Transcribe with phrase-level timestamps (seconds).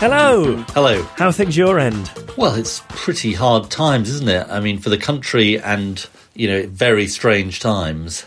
[0.00, 0.54] Hello.
[0.68, 1.02] Hello.
[1.16, 2.12] How are things your end?
[2.36, 4.46] Well, it's pretty hard times, isn't it?
[4.48, 8.24] I mean, for the country and, you know, very strange times.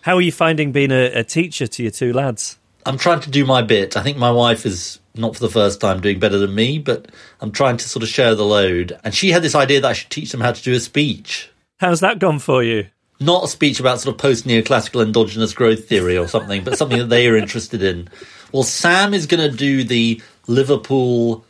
[0.00, 2.58] How are you finding being a, a teacher to your two lads?
[2.86, 3.98] I'm trying to do my bit.
[3.98, 7.10] I think my wife is not for the first time doing better than me, but
[7.42, 8.98] I'm trying to sort of share the load.
[9.04, 11.50] And she had this idea that I should teach them how to do a speech.
[11.80, 12.86] How's that gone for you?
[13.20, 16.98] Not a speech about sort of post neoclassical endogenous growth theory or something, but something
[16.98, 18.08] that they are interested in.
[18.52, 21.44] Well, Sam is going to do the Liverpool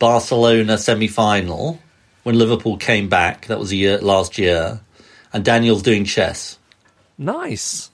[0.00, 1.80] Barcelona semi final
[2.24, 3.46] when Liverpool came back.
[3.46, 4.80] That was a year last year.
[5.32, 6.58] And Daniel's doing chess.
[7.16, 7.90] Nice.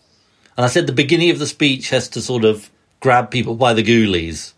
[0.57, 3.75] And I said the beginning of the speech has to sort of grab people by
[3.75, 4.55] the ghoulies.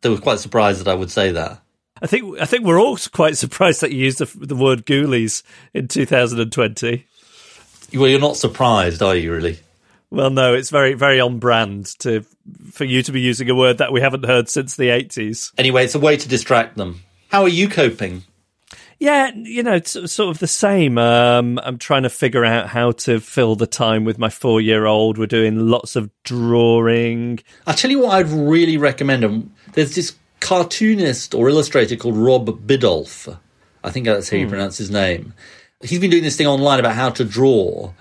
[0.00, 1.60] They were quite surprised that I would say that.
[2.02, 5.44] I think I think we're all quite surprised that you used the, the word ghoulies
[5.72, 7.06] in 2020.
[7.94, 9.60] Well, you're not surprised, are you, really?
[10.10, 12.24] Well, no, it's very very on brand to
[12.70, 15.52] for you to be using a word that we haven't heard since the 80s.
[15.58, 17.02] Anyway, it's a way to distract them.
[17.28, 18.22] How are you coping?
[18.98, 20.96] Yeah, you know, it's sort of the same.
[20.96, 24.86] Um, I'm trying to figure out how to fill the time with my four year
[24.86, 25.18] old.
[25.18, 27.40] We're doing lots of drawing.
[27.66, 29.24] I'll tell you what I'd really recommend.
[29.24, 33.38] Um, There's this cartoonist or illustrator called Rob Biddulph.
[33.84, 35.34] I think that's how you pronounce his name.
[35.82, 37.92] He's been doing this thing online about how to draw.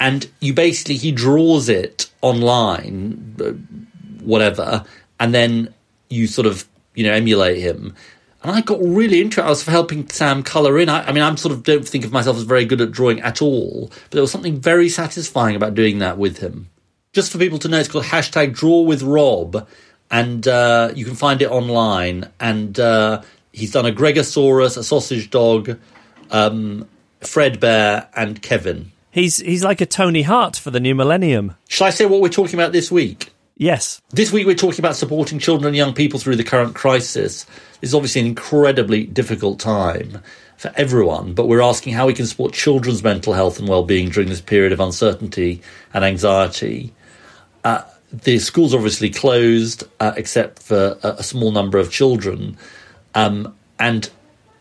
[0.00, 3.52] And you basically, he draws it online, uh,
[4.24, 4.84] whatever,
[5.20, 5.74] and then
[6.08, 7.94] you sort of, you know, emulate him.
[8.42, 9.44] And I got really interested.
[9.44, 10.88] I was helping Sam colour in.
[10.88, 13.20] I, I mean, I'm sort of don't think of myself as very good at drawing
[13.20, 16.70] at all, but there was something very satisfying about doing that with him.
[17.12, 19.68] Just for people to know, it's called hashtag Draw with Rob,
[20.10, 22.30] and uh, you can find it online.
[22.40, 23.20] And uh,
[23.52, 25.78] he's done a Gregosaurus, a sausage dog,
[26.30, 26.88] um,
[27.20, 28.92] Fred Bear, and Kevin.
[29.10, 31.56] He's he's like a Tony Hart for the new millennium.
[31.68, 33.32] Shall I say what we're talking about this week?
[33.56, 34.00] Yes.
[34.10, 37.44] This week we're talking about supporting children and young people through the current crisis.
[37.80, 40.22] This is obviously an incredibly difficult time
[40.56, 44.28] for everyone, but we're asking how we can support children's mental health and well-being during
[44.28, 45.60] this period of uncertainty
[45.92, 46.92] and anxiety.
[47.64, 47.82] Uh,
[48.12, 52.56] the schools are obviously closed, uh, except for a, a small number of children,
[53.14, 54.10] um, and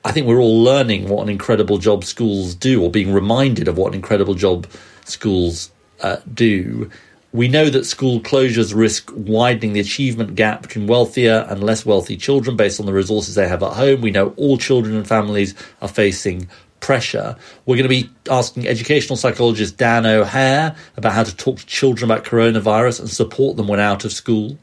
[0.03, 3.77] I think we're all learning what an incredible job schools do, or being reminded of
[3.77, 4.65] what an incredible job
[5.05, 5.71] schools
[6.01, 6.89] uh, do.
[7.31, 12.17] We know that school closures risk widening the achievement gap between wealthier and less wealthy
[12.17, 14.01] children based on the resources they have at home.
[14.01, 16.47] We know all children and families are facing
[16.79, 17.35] pressure.
[17.65, 22.09] We're going to be asking educational psychologist Dan O'Hare about how to talk to children
[22.09, 24.57] about coronavirus and support them when out of school.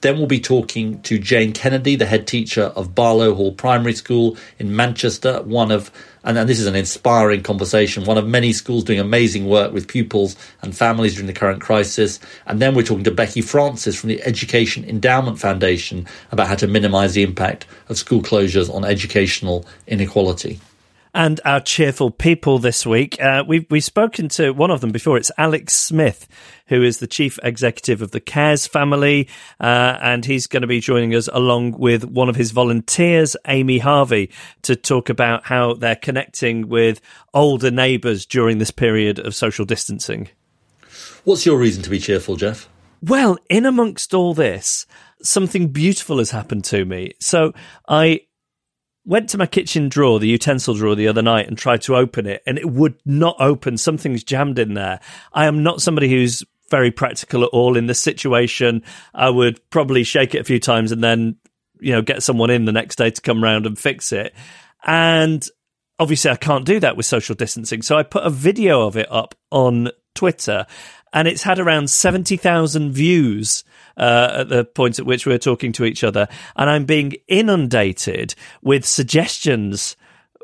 [0.00, 4.36] Then we'll be talking to Jane Kennedy, the head teacher of Barlow Hall Primary School
[4.58, 5.90] in Manchester, one of,
[6.24, 9.88] and, and this is an inspiring conversation, one of many schools doing amazing work with
[9.88, 12.20] pupils and families during the current crisis.
[12.46, 16.66] And then we're talking to Becky Francis from the Education Endowment Foundation about how to
[16.66, 20.60] minimise the impact of school closures on educational inequality.
[21.16, 25.16] And our cheerful people this week, uh, we've we've spoken to one of them before.
[25.16, 26.28] It's Alex Smith,
[26.66, 29.26] who is the chief executive of the Cares family,
[29.58, 33.78] uh, and he's going to be joining us along with one of his volunteers, Amy
[33.78, 34.30] Harvey,
[34.60, 37.00] to talk about how they're connecting with
[37.32, 40.28] older neighbours during this period of social distancing.
[41.24, 42.68] What's your reason to be cheerful, Geoff?
[43.00, 44.84] Well, in amongst all this,
[45.22, 47.14] something beautiful has happened to me.
[47.20, 47.54] So
[47.88, 48.20] I
[49.06, 52.26] went to my kitchen drawer, the utensil drawer, the other night and tried to open
[52.26, 53.78] it, and it would not open.
[53.78, 55.00] Something's jammed in there.
[55.32, 58.82] I am not somebody who's very practical at all in this situation.
[59.14, 61.36] I would probably shake it a few times and then
[61.80, 64.34] you know, get someone in the next day to come round and fix it.
[64.84, 65.46] And
[65.98, 67.82] obviously, I can't do that with social distancing.
[67.82, 70.66] So I put a video of it up on Twitter,
[71.16, 73.64] and it's had around 70,000 views
[73.96, 76.28] uh, at the point at which we're talking to each other.
[76.56, 79.96] And I'm being inundated with suggestions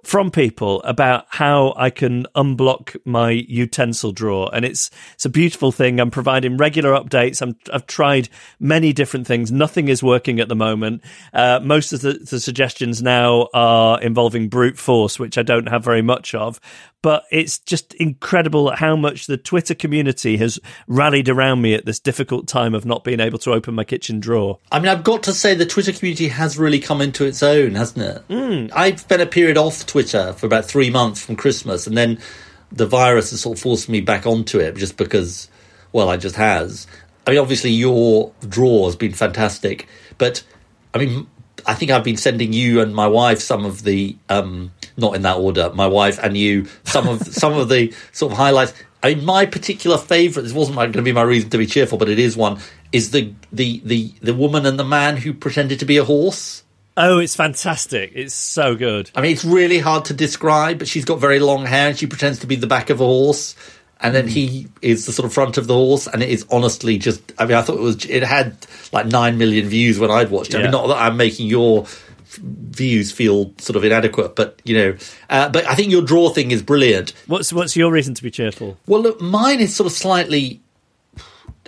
[0.02, 5.72] from people about how I can unblock my utensil drawer, and it's it's a beautiful
[5.72, 6.00] thing.
[6.00, 7.40] I'm providing regular updates.
[7.40, 8.28] I'm, I've tried
[8.58, 9.52] many different things.
[9.52, 11.02] Nothing is working at the moment.
[11.32, 15.84] Uh, most of the, the suggestions now are involving brute force, which I don't have
[15.84, 16.60] very much of
[17.02, 21.98] but it's just incredible how much the Twitter community has rallied around me at this
[21.98, 24.58] difficult time of not being able to open my kitchen drawer.
[24.70, 27.74] I mean, I've got to say, the Twitter community has really come into its own,
[27.74, 28.28] hasn't it?
[28.28, 28.70] Mm.
[28.74, 32.18] I've spent a period off Twitter for about three months from Christmas, and then
[32.72, 35.48] the virus has sort of forced me back onto it just because,
[35.92, 36.86] well, I just has.
[37.26, 39.86] I mean, obviously, your draw has been fantastic,
[40.16, 40.42] but
[40.94, 41.26] I mean,
[41.66, 45.22] I think I've been sending you and my wife some of the um, not in
[45.22, 45.70] that order.
[45.74, 48.72] My wife and you some of some of the sort of highlights.
[49.02, 50.44] I mean, my particular favourite.
[50.44, 52.60] This wasn't going to be my reason to be cheerful, but it is one.
[52.92, 56.62] Is the the the the woman and the man who pretended to be a horse?
[56.96, 58.12] Oh, it's fantastic!
[58.14, 59.10] It's so good.
[59.14, 62.06] I mean, it's really hard to describe, but she's got very long hair and she
[62.06, 63.54] pretends to be the back of a horse
[64.02, 66.98] and then he is the sort of front of the horse, and it is honestly
[66.98, 67.32] just.
[67.38, 68.04] I mean, I thought it was.
[68.04, 68.56] It had
[68.92, 70.58] like nine million views when I'd watched it.
[70.58, 71.86] I mean, not that I'm making your
[72.38, 74.96] views feel sort of inadequate, but you know,
[75.30, 77.12] uh, but I think your draw thing is brilliant.
[77.26, 78.76] What's what's your reason to be cheerful?
[78.86, 80.60] Well, look, mine is sort of slightly.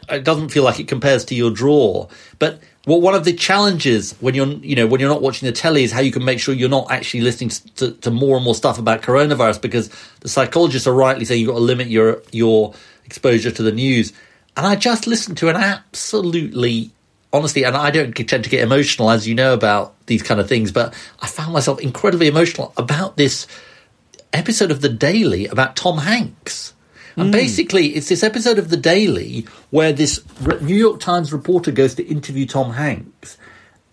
[0.09, 4.13] It doesn't feel like it compares to your draw, but well, one of the challenges
[4.21, 6.39] when you're, you know, when you're not watching the telly is how you can make
[6.39, 9.89] sure you're not actually listening to, to more and more stuff about coronavirus because
[10.21, 12.75] the psychologists are rightly saying you've got to limit your your
[13.07, 14.13] exposure to the news.
[14.57, 16.91] And I just listened to an absolutely,
[17.33, 20.49] honestly, and I don't tend to get emotional, as you know, about these kind of
[20.49, 23.47] things, but I found myself incredibly emotional about this
[24.33, 26.74] episode of The Daily about Tom Hanks.
[27.17, 27.33] And mm.
[27.33, 30.23] basically, it's this episode of The Daily where this
[30.61, 33.39] New York Times reporter goes to interview Tom Hanks,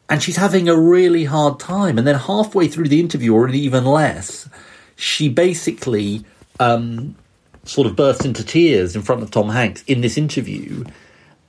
[0.09, 1.97] and she's having a really hard time.
[1.97, 4.49] And then halfway through the interview, or even less,
[4.95, 6.23] she basically
[6.59, 7.15] um,
[7.63, 10.83] sort of bursts into tears in front of Tom Hanks in this interview.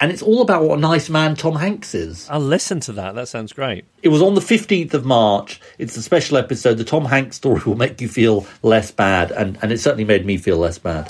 [0.00, 2.28] And it's all about what a nice man Tom Hanks is.
[2.28, 3.14] I'll listen to that.
[3.14, 3.84] That sounds great.
[4.02, 5.60] It was on the 15th of March.
[5.78, 6.74] It's a special episode.
[6.78, 10.26] The Tom Hanks story will make you feel less bad, and, and it certainly made
[10.26, 11.08] me feel less bad.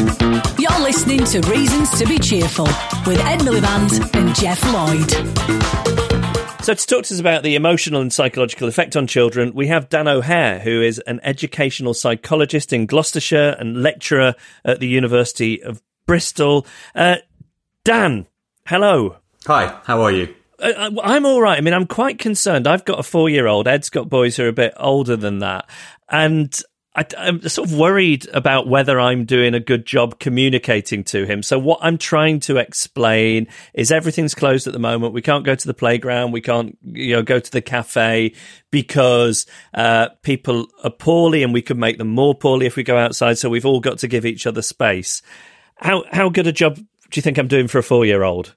[0.00, 2.64] You're listening to Reasons to Be Cheerful
[3.06, 5.10] with Ed Miliband and Geoff Lloyd.
[6.64, 9.90] So, to talk to us about the emotional and psychological effect on children, we have
[9.90, 15.82] Dan O'Hare, who is an educational psychologist in Gloucestershire and lecturer at the University of
[16.06, 16.66] Bristol.
[16.94, 17.16] Uh,
[17.84, 18.26] Dan,
[18.66, 19.16] hello.
[19.46, 20.34] Hi, how are you?
[20.58, 21.58] Uh, I'm all right.
[21.58, 22.66] I mean, I'm quite concerned.
[22.66, 23.68] I've got a four year old.
[23.68, 25.68] Ed's got boys who are a bit older than that.
[26.08, 26.58] And
[26.94, 31.42] I, am sort of worried about whether I'm doing a good job communicating to him.
[31.42, 35.12] So what I'm trying to explain is everything's closed at the moment.
[35.12, 36.32] We can't go to the playground.
[36.32, 38.34] We can't, you know, go to the cafe
[38.72, 42.96] because uh, people are poorly, and we could make them more poorly if we go
[42.96, 43.38] outside.
[43.38, 45.22] So we've all got to give each other space.
[45.76, 48.56] How how good a job do you think I'm doing for a four year old?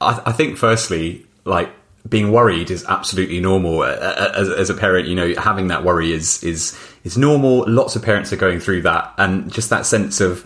[0.00, 1.70] I, I think, firstly, like
[2.08, 5.08] being worried is absolutely normal as, as, a parent.
[5.08, 7.64] You know, having that worry is is is normal.
[7.68, 10.44] Lots of parents are going through that, and just that sense of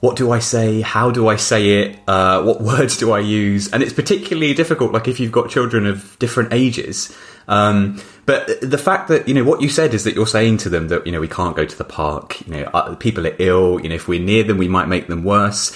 [0.00, 0.80] what do I say?
[0.80, 1.98] How do I say it?
[2.06, 3.70] Uh, what words do I use?
[3.72, 7.14] And it's particularly difficult, like if you've got children of different ages.
[7.48, 10.68] Um, but the fact that you know what you said is that you're saying to
[10.68, 12.46] them that you know we can't go to the park.
[12.46, 13.80] You know, uh, people are ill.
[13.80, 15.74] You know, if we're near them, we might make them worse.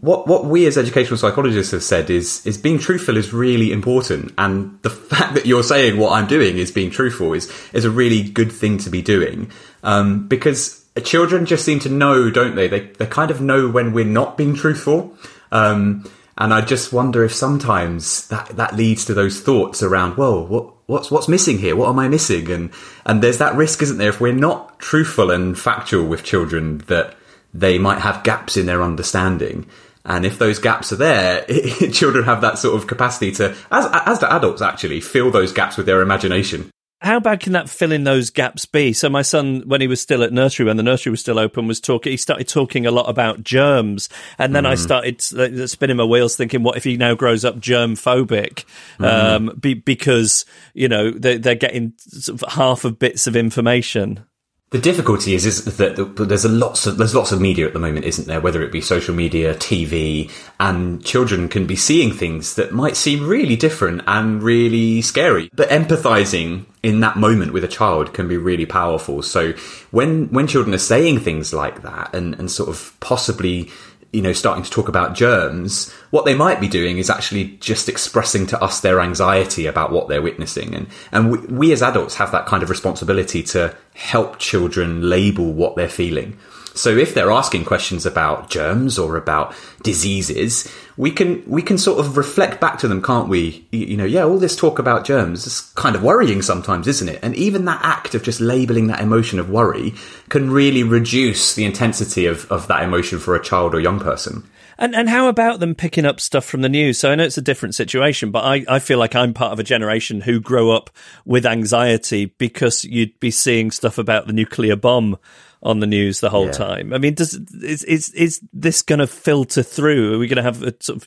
[0.00, 4.32] What what we as educational psychologists have said is is being truthful is really important,
[4.38, 7.90] and the fact that you're saying what I'm doing is being truthful is is a
[7.90, 12.68] really good thing to be doing um, because children just seem to know, don't they?
[12.68, 15.16] They they kind of know when we're not being truthful.
[15.52, 16.04] Um,
[16.40, 20.72] and I just wonder if sometimes that, that leads to those thoughts around, well, what,
[20.86, 21.76] what's, what's missing here?
[21.76, 22.50] What am I missing?
[22.50, 22.70] And,
[23.04, 24.08] and there's that risk, isn't there?
[24.08, 27.14] If we're not truthful and factual with children, that
[27.52, 29.66] they might have gaps in their understanding.
[30.06, 31.44] And if those gaps are there,
[31.92, 35.76] children have that sort of capacity to, as, as do adults actually, fill those gaps
[35.76, 36.70] with their imagination
[37.00, 38.92] how bad can that fill in those gaps be?
[38.92, 41.66] So my son, when he was still at nursery, when the nursery was still open,
[41.66, 42.12] was talking.
[42.12, 44.68] He started talking a lot about germs, and then mm.
[44.68, 48.64] I started spinning my wheels, thinking, what if he now grows up germ phobic?
[48.98, 49.04] Mm.
[49.04, 54.24] Um, be, because you know they, are getting sort of half of bits of information.
[54.70, 57.80] The difficulty is, is that there's a lots of there's lots of media at the
[57.80, 58.40] moment, isn't there?
[58.40, 63.26] Whether it be social media, TV, and children can be seeing things that might seem
[63.26, 65.50] really different and really scary.
[65.52, 69.22] But empathizing in that moment with a child can be really powerful.
[69.22, 69.54] So
[69.90, 73.70] when when children are saying things like that and, and sort of possibly
[74.12, 77.88] you know, starting to talk about germs, what they might be doing is actually just
[77.88, 80.74] expressing to us their anxiety about what they're witnessing.
[80.74, 85.52] And, and we, we as adults have that kind of responsibility to help children label
[85.52, 86.36] what they're feeling.
[86.80, 92.00] So if they're asking questions about germs or about diseases, we can we can sort
[92.00, 93.66] of reflect back to them, can't we?
[93.70, 97.18] You know, yeah, all this talk about germs is kind of worrying sometimes, isn't it?
[97.22, 99.92] And even that act of just labeling that emotion of worry
[100.30, 104.48] can really reduce the intensity of, of that emotion for a child or young person.
[104.78, 106.98] And and how about them picking up stuff from the news?
[106.98, 109.58] So I know it's a different situation, but I, I feel like I'm part of
[109.58, 110.88] a generation who grow up
[111.26, 115.18] with anxiety because you'd be seeing stuff about the nuclear bomb
[115.62, 116.52] on the news the whole yeah.
[116.52, 116.92] time.
[116.92, 120.14] I mean, does is is is this going to filter through?
[120.14, 121.06] Are we going to have a sort of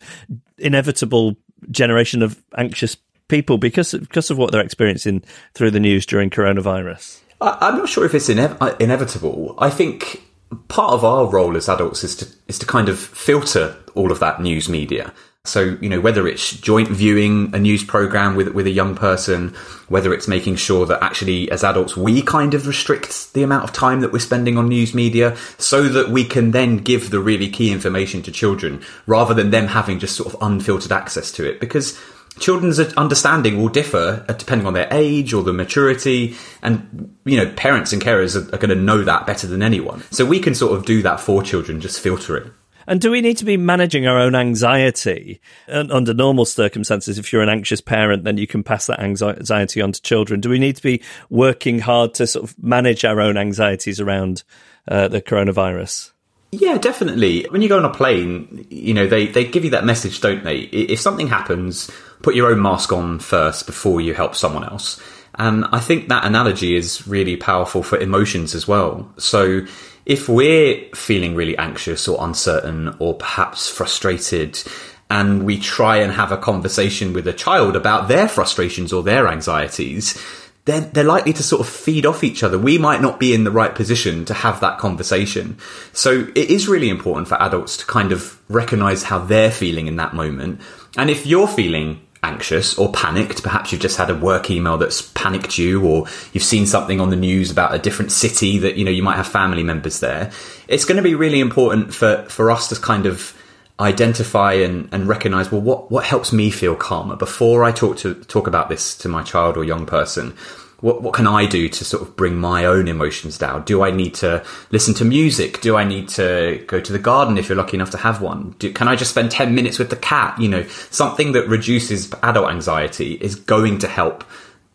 [0.57, 1.35] inevitable
[1.71, 7.19] generation of anxious people because because of what they're experiencing through the news during coronavirus?
[7.41, 9.55] I, am not sure if it's ine- uh, inevitable.
[9.57, 10.23] I think
[10.67, 14.19] part of our role as adults is to is to kind of filter all of
[14.19, 15.13] that news media.
[15.45, 19.49] So, you know, whether it's joint viewing a news program with, with a young person,
[19.89, 23.73] whether it's making sure that actually as adults, we kind of restrict the amount of
[23.73, 27.49] time that we're spending on news media so that we can then give the really
[27.49, 31.59] key information to children rather than them having just sort of unfiltered access to it.
[31.59, 31.99] Because
[32.39, 37.51] children's understanding will differ uh, depending on their age or the maturity and you know
[37.57, 40.55] parents and carers are, are going to know that better than anyone so we can
[40.55, 42.51] sort of do that for children just filter it
[42.87, 47.17] and do we need to be managing our own anxiety under normal circumstances?
[47.17, 50.41] If you're an anxious parent, then you can pass that anxiety on to children.
[50.41, 54.43] Do we need to be working hard to sort of manage our own anxieties around
[54.87, 56.11] uh, the coronavirus?
[56.51, 57.47] Yeah, definitely.
[57.49, 60.43] When you go on a plane, you know, they, they give you that message, don't
[60.43, 60.59] they?
[60.59, 61.89] If something happens,
[62.21, 65.01] put your own mask on first before you help someone else.
[65.35, 69.11] And I think that analogy is really powerful for emotions as well.
[69.17, 69.65] So
[70.05, 74.61] if we're feeling really anxious or uncertain or perhaps frustrated,
[75.09, 79.27] and we try and have a conversation with a child about their frustrations or their
[79.27, 80.19] anxieties,
[80.65, 82.57] then they're likely to sort of feed off each other.
[82.57, 85.57] We might not be in the right position to have that conversation.
[85.91, 89.97] So it is really important for adults to kind of recognize how they're feeling in
[89.97, 90.61] that moment.
[90.97, 93.43] And if you're feeling anxious or panicked.
[93.43, 97.09] Perhaps you've just had a work email that's panicked you, or you've seen something on
[97.09, 100.31] the news about a different city that you know you might have family members there.
[100.67, 103.37] It's going to be really important for for us to kind of
[103.79, 108.13] identify and, and recognize well what what helps me feel calmer before I talk to
[108.13, 110.35] talk about this to my child or young person
[110.83, 113.63] what what can I do to sort of bring my own emotions down?
[113.63, 115.61] Do I need to listen to music?
[115.61, 118.53] Do I need to go to the garden if you're lucky enough to have one?
[118.59, 120.37] Do, can I just spend 10 minutes with the cat?
[120.41, 124.25] You know, something that reduces adult anxiety is going to help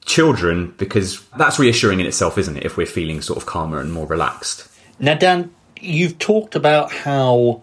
[0.06, 2.64] children because that's reassuring in itself, isn't it?
[2.64, 4.66] If we're feeling sort of calmer and more relaxed.
[4.98, 7.60] Now, Dan, you've talked about how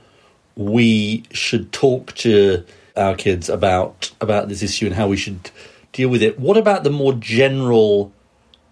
[0.56, 2.64] we should talk to
[2.96, 5.50] our kids about about this issue and how we should
[5.94, 6.40] deal with it.
[6.40, 8.14] What about the more general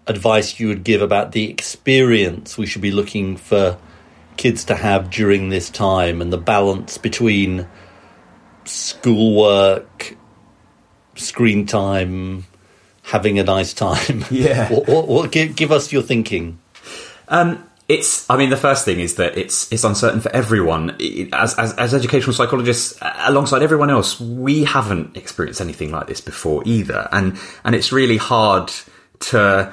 [0.06, 3.78] advice you would give about the experience we should be looking for
[4.36, 7.66] kids to have during this time and the balance between
[8.64, 10.16] schoolwork,
[11.14, 12.44] screen time,
[13.02, 14.24] having a nice time.
[14.30, 14.68] Yeah.
[14.72, 16.58] what, what, what, give, give us your thinking.
[17.28, 18.28] Um, it's.
[18.30, 20.96] I mean, the first thing is that it's it's uncertain for everyone.
[21.32, 26.62] As, as as educational psychologists, alongside everyone else, we haven't experienced anything like this before
[26.64, 28.72] either, and and it's really hard
[29.20, 29.72] to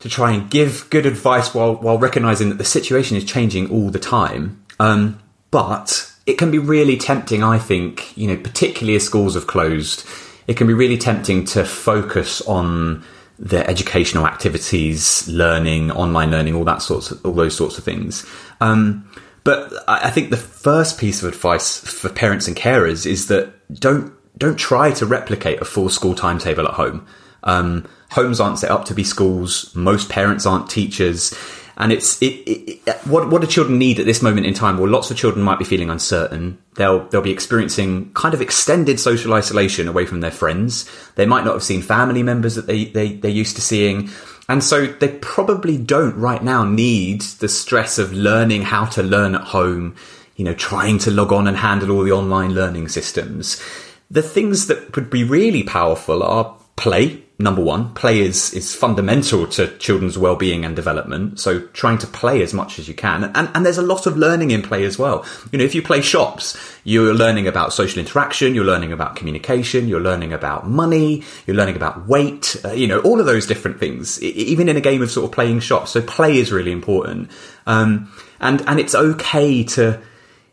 [0.00, 3.90] to try and give good advice while while recognizing that the situation is changing all
[3.90, 4.64] the time.
[4.78, 9.46] Um, but it can be really tempting, I think, you know, particularly as schools have
[9.46, 10.06] closed,
[10.46, 13.02] it can be really tempting to focus on
[13.38, 18.26] their educational activities, learning, online learning, all that sorts of, all those sorts of things.
[18.60, 19.08] Um,
[19.44, 24.12] but I think the first piece of advice for parents and carers is that don't
[24.36, 27.06] don't try to replicate a full school timetable at home.
[27.42, 29.74] Um, homes aren't set up to be schools.
[29.74, 31.34] Most parents aren't teachers.
[31.80, 34.78] And it's it, it, it, what what do children need at this moment in time?
[34.78, 36.58] Well, lots of children might be feeling uncertain.
[36.74, 40.90] They'll they'll be experiencing kind of extended social isolation away from their friends.
[41.14, 44.10] They might not have seen family members that they they they're used to seeing,
[44.48, 49.36] and so they probably don't right now need the stress of learning how to learn
[49.36, 49.94] at home.
[50.34, 53.62] You know, trying to log on and handle all the online learning systems.
[54.10, 59.46] The things that would be really powerful are play number one, play is, is fundamental
[59.46, 61.38] to children's well-being and development.
[61.38, 63.22] So trying to play as much as you can.
[63.22, 65.24] And, and there's a lot of learning in play as well.
[65.52, 69.86] You know, if you play shops, you're learning about social interaction, you're learning about communication,
[69.86, 73.78] you're learning about money, you're learning about weight, uh, you know, all of those different
[73.78, 75.92] things, even in a game of sort of playing shops.
[75.92, 77.30] So play is really important.
[77.66, 80.00] Um, and, and it's okay to,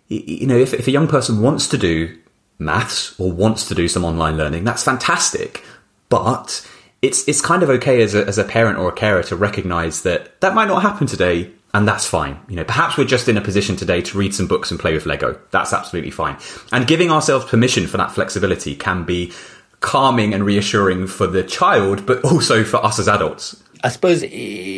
[0.08, 2.16] you know, if, if a young person wants to do
[2.60, 5.64] maths or wants to do some online learning, that's fantastic.
[6.10, 6.70] But
[7.06, 10.02] it's it's kind of okay as a, as a parent or a carer to recognize
[10.02, 12.40] that that might not happen today and that's fine.
[12.48, 14.94] You know, perhaps we're just in a position today to read some books and play
[14.94, 15.38] with Lego.
[15.52, 16.38] That's absolutely fine.
[16.72, 19.34] And giving ourselves permission for that flexibility can be
[19.82, 23.62] calming and reassuring for the child, but also for us as adults.
[23.84, 24.22] I suppose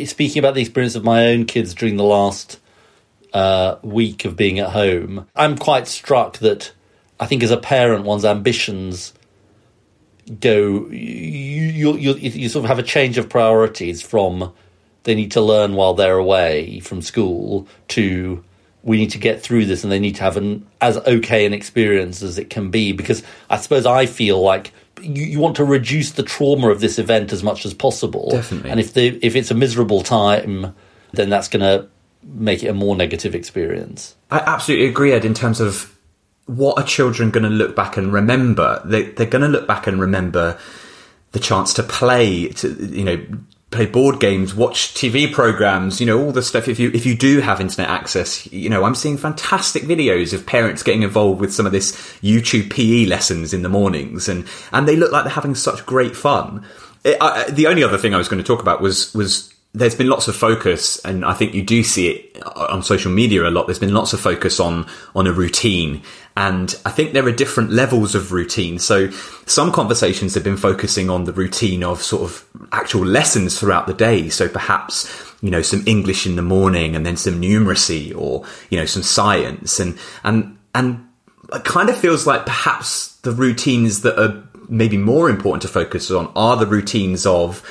[0.10, 2.60] speaking about the experience of my own kids during the last
[3.32, 6.74] uh, week of being at home, I'm quite struck that
[7.20, 9.14] I think as a parent, one's ambitions
[10.40, 14.54] go you, you you sort of have a change of priorities from
[15.04, 18.44] they need to learn while they're away from school to
[18.84, 21.54] we need to get through this and they need to have an as okay an
[21.54, 25.66] experience as it can be because I suppose I feel like you, you want to
[25.66, 28.30] reduce the trauma of this event as much as possible.
[28.32, 28.70] Definitely.
[28.70, 30.76] And if the if it's a miserable time,
[31.14, 31.88] then that's going to
[32.24, 34.16] make it a more negative experience.
[34.32, 35.26] I absolutely agree, Ed.
[35.26, 35.97] In terms of
[36.48, 38.82] what are children going to look back and remember?
[38.84, 40.58] They, they're going to look back and remember
[41.34, 43.26] the chance to play, to you know,
[43.70, 46.68] play board games, watch TV programs, you know, all the stuff.
[46.68, 50.46] If you if you do have internet access, you know, I'm seeing fantastic videos of
[50.46, 54.88] parents getting involved with some of this YouTube PE lessons in the mornings, and and
[54.88, 56.66] they look like they're having such great fun.
[57.04, 59.96] It, I, the only other thing I was going to talk about was was there's
[59.96, 63.48] been lots of focus, and I think you do see it uh, on social media
[63.48, 63.68] a lot.
[63.68, 66.04] There's been lots of focus on on a routine,
[66.38, 68.78] and I think there are different levels of routine.
[68.78, 69.10] So
[69.48, 73.96] some conversations have been focusing on the routine of sort of actual lessons throughout the
[73.96, 74.30] day.
[74.30, 78.78] So perhaps you know some English in the morning, and then some numeracy, or you
[78.78, 81.08] know some science, and and and
[81.52, 86.12] it kind of feels like perhaps the routines that are maybe more important to focus
[86.12, 87.64] on are the routines of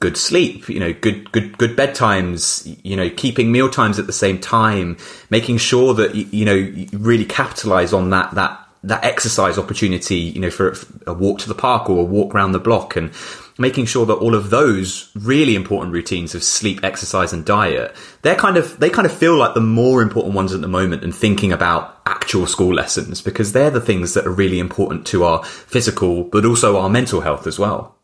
[0.00, 4.12] good sleep, you know, good, good, good bedtimes, you know, keeping meal times at the
[4.12, 4.96] same time,
[5.28, 10.40] making sure that, you know, you really capitalize on that, that, that exercise opportunity, you
[10.40, 10.74] know, for
[11.06, 13.12] a walk to the park or a walk around the block and
[13.58, 18.34] making sure that all of those really important routines of sleep, exercise and diet, they're
[18.34, 21.14] kind of, they kind of feel like the more important ones at the moment and
[21.14, 25.44] thinking about actual school lessons because they're the things that are really important to our
[25.44, 27.99] physical, but also our mental health as well.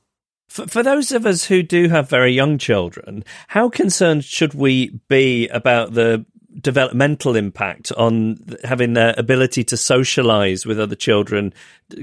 [0.56, 4.98] For, for those of us who do have very young children, how concerned should we
[5.08, 6.24] be about the
[6.58, 11.52] developmental impact on having their ability to socialize with other children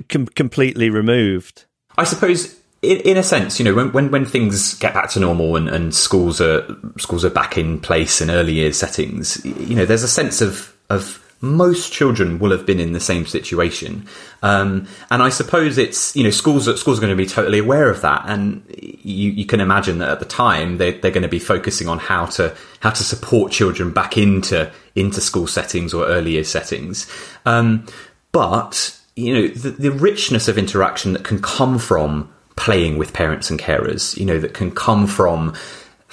[0.07, 1.65] com- completely removed?
[1.97, 5.55] I suppose in, a sense, you know, when, when, when things get back to normal
[5.55, 6.63] and, and schools are
[6.99, 10.75] schools are back in place in early years settings, you know, there's a sense of
[10.91, 14.07] of most children will have been in the same situation.
[14.41, 17.89] Um, and I suppose it's, you know, schools, schools are going to be totally aware
[17.89, 18.23] of that.
[18.27, 21.89] And you, you can imagine that at the time they, they're going to be focusing
[21.89, 27.11] on how to, how to support children back into, into school settings or earlier settings.
[27.45, 27.87] Um,
[28.31, 33.49] but, you know, the, the richness of interaction that can come from playing with parents
[33.49, 35.53] and carers, you know, that can come from,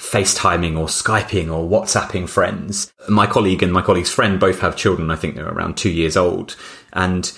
[0.01, 2.91] FaceTiming or Skyping or WhatsApping friends.
[3.07, 5.11] My colleague and my colleague's friend both have children.
[5.11, 6.55] I think they're around two years old.
[6.91, 7.31] And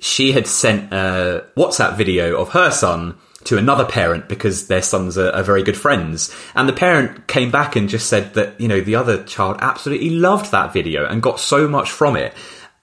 [0.00, 5.16] she had sent a WhatsApp video of her son to another parent because their sons
[5.16, 6.34] are, are, very good friends.
[6.54, 10.10] And the parent came back and just said that, you know, the other child absolutely
[10.10, 12.34] loved that video and got so much from it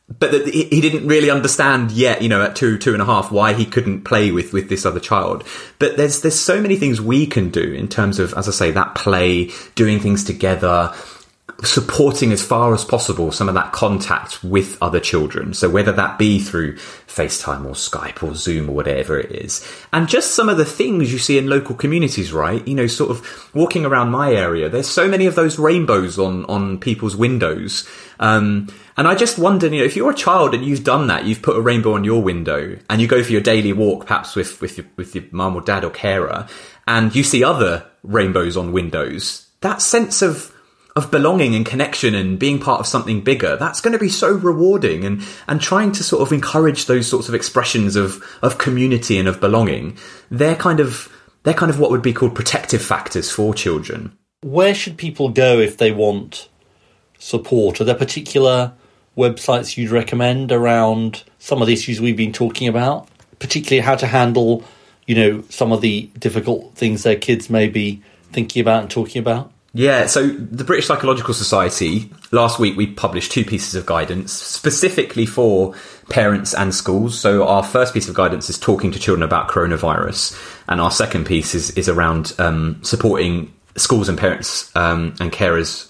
[0.10, 3.54] but he didn't really understand yet, you know, at two, two and a half, why
[3.54, 5.44] he couldn't play with, with this other child.
[5.80, 8.72] But there's, there's so many things we can do in terms of, as I say,
[8.72, 10.94] that play, doing things together,
[11.64, 15.54] supporting as far as possible some of that contact with other children.
[15.54, 16.76] So whether that be through
[17.08, 19.66] FaceTime or Skype or Zoom or whatever it is.
[19.92, 22.68] And just some of the things you see in local communities, right?
[22.68, 26.46] You know, sort of walking around my area, there's so many of those rainbows on,
[26.46, 27.90] on people's windows.
[28.20, 31.26] Um, and I just wonder, you know, if you're a child and you've done that,
[31.26, 34.36] you've put a rainbow on your window and you go for your daily walk, perhaps
[34.36, 36.48] with, with your, with your mum or dad or carer,
[36.88, 40.54] and you see other rainbows on windows, that sense of,
[40.98, 44.34] of belonging and connection and being part of something bigger, that's going to be so
[44.34, 49.18] rewarding and, and trying to sort of encourage those sorts of expressions of, of community
[49.18, 49.96] and of belonging.
[50.32, 54.18] They're kind of, they're kind of what would be called protective factors for children.
[54.42, 56.50] Where should people go if they want
[57.20, 57.80] support?
[57.80, 58.74] Are there particular
[59.16, 63.08] websites you'd recommend around some of the issues we've been talking about,
[63.40, 64.64] particularly how to handle
[65.08, 69.20] you know, some of the difficult things their kids may be thinking about and talking
[69.20, 69.52] about?
[69.78, 75.28] Yeah, so the British Psychological Society, last week we published two pieces of guidance specifically
[75.28, 75.76] for
[76.10, 77.20] parents and schools.
[77.20, 80.36] So our first piece of guidance is talking to children about coronavirus,
[80.68, 85.88] and our second piece is, is around um, supporting schools and parents um, and carers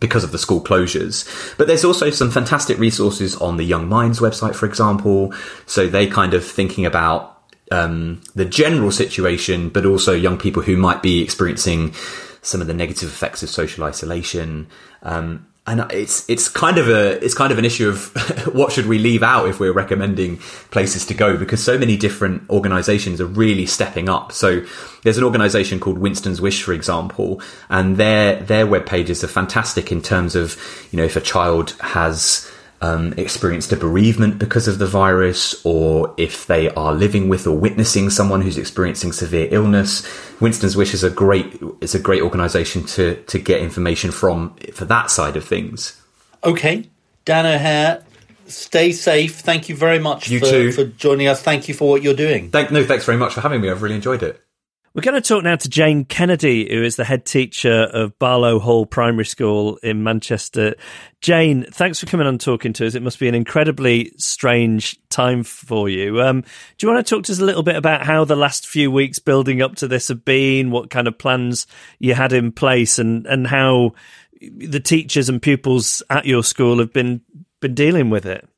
[0.00, 1.24] because of the school closures.
[1.56, 5.32] But there's also some fantastic resources on the Young Minds website, for example.
[5.66, 7.40] So they kind of thinking about
[7.70, 11.94] um, the general situation, but also young people who might be experiencing
[12.42, 14.68] some of the negative effects of social isolation.
[15.02, 18.12] Um, and it's it's kind of a it's kind of an issue of
[18.54, 20.38] what should we leave out if we're recommending
[20.70, 24.64] places to go because so many different organizations are really stepping up so
[25.04, 29.92] there's an organization called Winston's Wish for example and their their web pages are fantastic
[29.92, 30.56] in terms of
[30.90, 32.49] you know if a child has
[32.80, 37.56] um, experienced a bereavement because of the virus, or if they are living with or
[37.56, 40.06] witnessing someone who's experiencing severe illness.
[40.40, 44.84] Winston's Wish is a great is a great organisation to to get information from for
[44.86, 46.00] that side of things.
[46.42, 46.88] Okay,
[47.26, 48.02] Dan O'Hare,
[48.46, 49.40] stay safe.
[49.40, 50.72] Thank you very much you for, too.
[50.72, 51.42] for joining us.
[51.42, 52.50] Thank you for what you're doing.
[52.50, 53.70] Thank, no, thanks very much for having me.
[53.70, 54.42] I've really enjoyed it.
[54.92, 58.58] We're going to talk now to Jane Kennedy, who is the head teacher of Barlow
[58.58, 60.74] Hall Primary School in Manchester.
[61.20, 62.96] Jane, thanks for coming on talking to us.
[62.96, 66.20] It must be an incredibly strange time for you.
[66.20, 68.66] Um, do you want to talk to us a little bit about how the last
[68.66, 71.68] few weeks building up to this have been, what kind of plans
[72.00, 73.92] you had in place, and, and how
[74.40, 77.20] the teachers and pupils at your school have been
[77.60, 78.49] been dealing with it?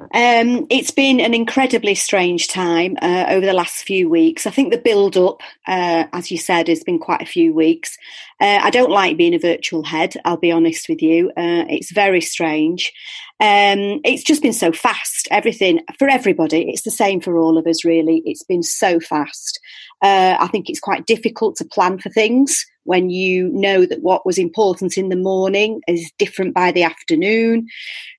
[0.00, 4.46] Um, it's been an incredibly strange time uh, over the last few weeks.
[4.46, 7.96] I think the build up, uh, as you said, has been quite a few weeks.
[8.40, 11.28] Uh, I don't like being a virtual head, I'll be honest with you.
[11.30, 12.92] Uh, it's very strange.
[13.40, 16.70] Um, it's just been so fast, everything for everybody.
[16.70, 18.22] It's the same for all of us, really.
[18.24, 19.60] It's been so fast.
[20.02, 24.26] Uh, I think it's quite difficult to plan for things when you know that what
[24.26, 27.68] was important in the morning is different by the afternoon.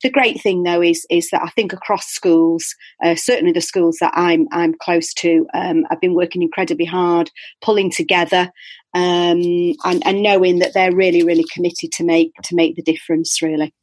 [0.02, 3.98] The great thing, though, is is that I think across schools, uh, certainly the schools
[4.00, 7.30] that I'm I'm close to, um, I've been working incredibly hard,
[7.62, 8.50] pulling together,
[8.94, 13.42] um, and, and knowing that they're really really committed to make to make the difference.
[13.42, 13.74] Really.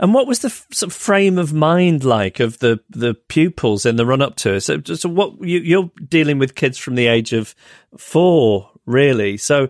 [0.00, 3.84] And what was the f- sort of frame of mind like of the, the pupils
[3.84, 4.60] in the run up to it?
[4.60, 7.54] So, so what you, you're dealing with kids from the age of
[7.96, 9.36] four, really.
[9.36, 9.68] So,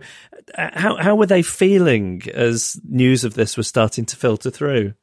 [0.57, 4.93] uh, how how were they feeling as news of this was starting to filter through?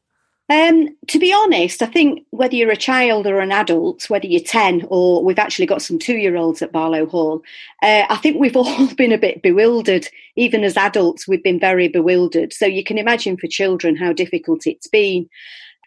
[0.48, 4.40] Um, to be honest, I think whether you're a child or an adult, whether you're
[4.40, 7.42] 10 or we've actually got some two year olds at Barlow Hall,
[7.82, 10.06] uh, I think we've all been a bit bewildered.
[10.36, 12.52] Even as adults, we've been very bewildered.
[12.52, 15.28] So you can imagine for children how difficult it's been.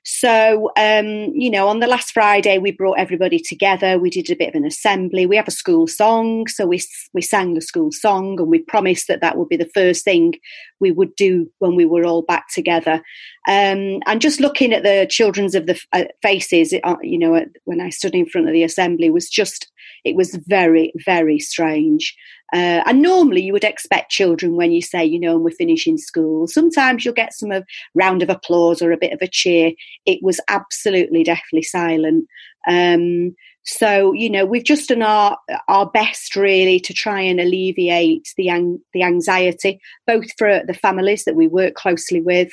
[0.04, 4.00] So, um, you know, on the last Friday, we brought everybody together.
[4.00, 5.26] We did a bit of an assembly.
[5.26, 6.82] We have a school song, so we
[7.14, 10.34] we sang the school song, and we promised that that would be the first thing
[10.80, 13.02] we would do when we were all back together.
[13.48, 17.82] Um, and just looking at the children's of the uh, faces, uh, you know, when
[17.82, 19.72] I stood in front of the assembly, was just
[20.06, 22.16] it was very, very strange.
[22.54, 25.98] Uh, and normally you would expect children when you say, you know, and we're finishing
[25.98, 26.48] school.
[26.48, 29.72] Sometimes you'll get some of round of applause or a bit of a cheer.
[30.06, 32.28] It was absolutely deathly silent.
[32.68, 38.34] Um, so you know we've just done our our best really to try and alleviate
[38.38, 42.52] the ang- the anxiety both for the families that we work closely with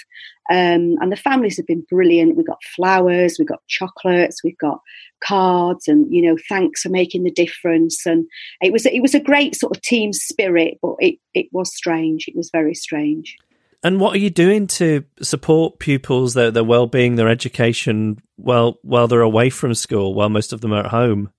[0.48, 2.36] um, and the families have been brilliant.
[2.36, 4.80] We've got flowers we've got chocolates we've got
[5.20, 8.06] cards and you know thanks for making the difference.
[8.06, 8.26] And
[8.60, 12.28] it was it was a great sort of team spirit but it it was strange.
[12.28, 13.36] It was very strange
[13.82, 18.78] and what are you doing to support pupils, their their well being, their education, while
[18.82, 21.30] while they're away from school, while most of them are at home?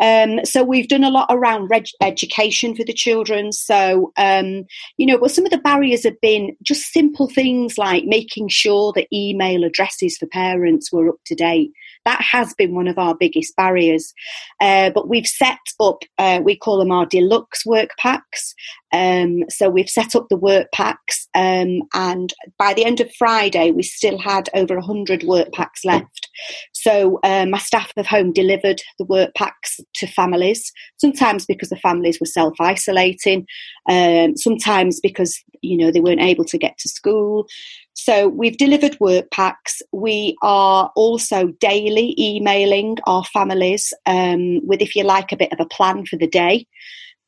[0.00, 3.52] Um, so we've done a lot around reg- education for the children.
[3.52, 4.64] So um,
[4.96, 8.92] you know, well, some of the barriers have been just simple things like making sure
[8.96, 11.72] that email addresses for parents were up to date.
[12.04, 14.12] That has been one of our biggest barriers.
[14.60, 18.54] Uh, but we've set up, uh, we call them our deluxe work packs.
[18.92, 23.72] Um, so we've set up the work packs, um, and by the end of Friday,
[23.72, 26.30] we still had over 100 work packs left.
[26.72, 31.76] So uh, my staff have home delivered the work packs to families, sometimes because the
[31.76, 33.46] families were self isolating,
[33.90, 37.48] um, sometimes because you know they weren't able to get to school.
[37.94, 39.80] So we've delivered work packs.
[39.92, 45.60] We are also daily emailing our families um, with, if you like, a bit of
[45.60, 46.66] a plan for the day.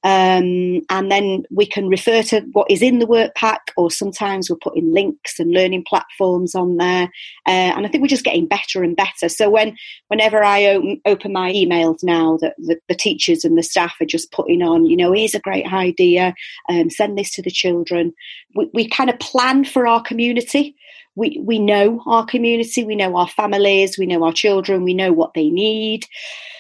[0.07, 4.49] Um, and then we can refer to what is in the work pack, or sometimes
[4.49, 7.11] we're putting links and learning platforms on there.
[7.45, 9.29] Uh, and I think we're just getting better and better.
[9.29, 13.65] So when whenever I open, open my emails now, that the, the, teachers and the
[13.65, 16.35] staff are just putting on, you know, here's a great idea,
[16.69, 18.15] um, send this to the children.
[18.55, 20.77] We, we kind of plan for our community
[21.17, 25.15] we, we know our community, we know our families, we know our children, we know
[25.15, 26.05] what they need.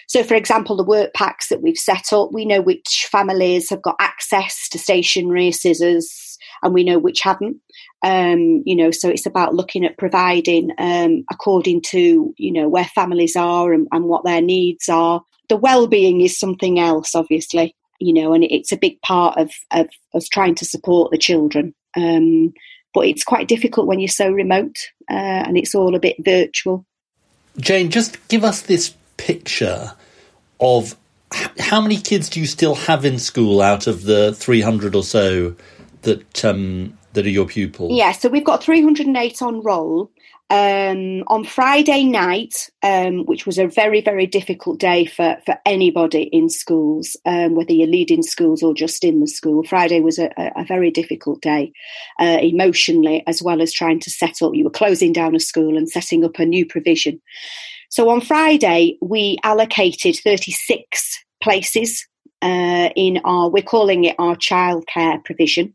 [0.06, 3.82] So, for example, the work packs that we've set up, we know which families have
[3.82, 7.56] got access to stationery, scissors, and we know which haven't.
[8.02, 12.84] Um, you know, so it's about looking at providing um, according to you know where
[12.84, 15.22] families are and, and what their needs are.
[15.48, 17.74] The well-being is something else, obviously.
[17.98, 21.74] You know, and it's a big part of of us trying to support the children.
[21.96, 22.52] Um,
[22.94, 24.76] but it's quite difficult when you're so remote
[25.10, 25.12] uh,
[25.44, 26.86] and it's all a bit virtual.
[27.58, 29.92] Jane, just give us this picture
[30.60, 30.96] of
[31.58, 35.54] how many kids do you still have in school out of the 300 or so
[36.02, 37.92] that um, that are your pupils?
[37.96, 40.10] Yeah, so we've got 308 on roll,
[40.48, 46.22] um, on Friday night, um, which was a very, very difficult day for, for anybody
[46.22, 49.64] in schools, um, whether you're leading schools or just in the school.
[49.64, 51.72] Friday was a, a very difficult day
[52.20, 54.54] uh, emotionally, as well as trying to set up.
[54.54, 57.20] You were closing down a school and setting up a new provision.
[57.90, 62.06] So on Friday, we allocated 36 places
[62.42, 65.74] uh, in our, we're calling it our childcare provision.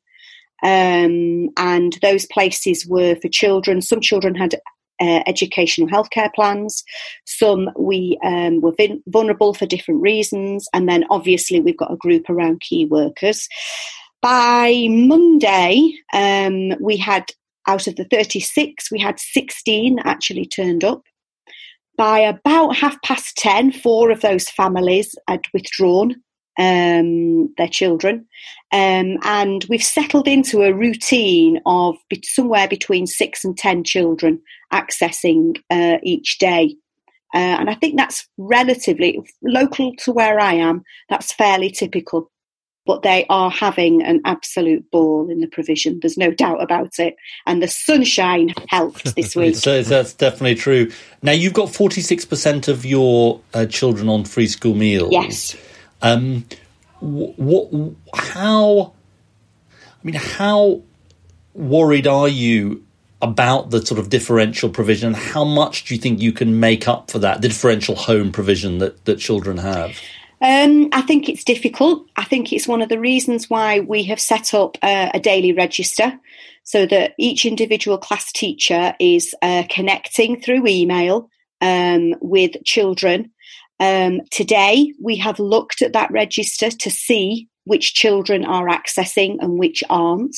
[0.63, 3.81] Um, and those places were for children.
[3.81, 4.55] Some children had
[5.01, 6.83] uh, educational healthcare plans.
[7.25, 10.67] Some we um, were vin- vulnerable for different reasons.
[10.73, 13.47] And then obviously we've got a group around key workers.
[14.21, 17.25] By Monday, um, we had
[17.67, 21.03] out of the 36, we had 16 actually turned up.
[22.01, 26.15] By about half past 10, four of those families had withdrawn
[26.57, 28.25] um, their children.
[28.71, 34.41] Um, and we've settled into a routine of be- somewhere between six and 10 children
[34.73, 36.75] accessing uh, each day.
[37.35, 42.30] Uh, and I think that's relatively local to where I am, that's fairly typical.
[42.85, 45.99] But they are having an absolute ball in the provision.
[46.01, 47.15] There's no doubt about it.
[47.45, 49.55] And the sunshine helped this week.
[49.55, 50.91] so that's definitely true.
[51.21, 55.11] Now, you've got 46% of your uh, children on free school meals.
[55.11, 55.55] Yes.
[56.01, 56.45] Um,
[57.01, 57.93] what?
[58.15, 58.93] How?
[59.71, 60.81] I mean, how
[61.53, 62.83] worried are you
[63.21, 65.13] about the sort of differential provision?
[65.13, 68.79] How much do you think you can make up for that, the differential home provision
[68.79, 69.99] that, that children have?
[70.41, 72.07] Um, I think it's difficult.
[72.15, 76.19] I think it's one of the reasons why we have set up a daily register
[76.63, 81.29] so that each individual class teacher is uh, connecting through email
[81.61, 83.31] um, with children
[83.81, 89.57] um, today, we have looked at that register to see which children are accessing and
[89.57, 90.35] which aren't.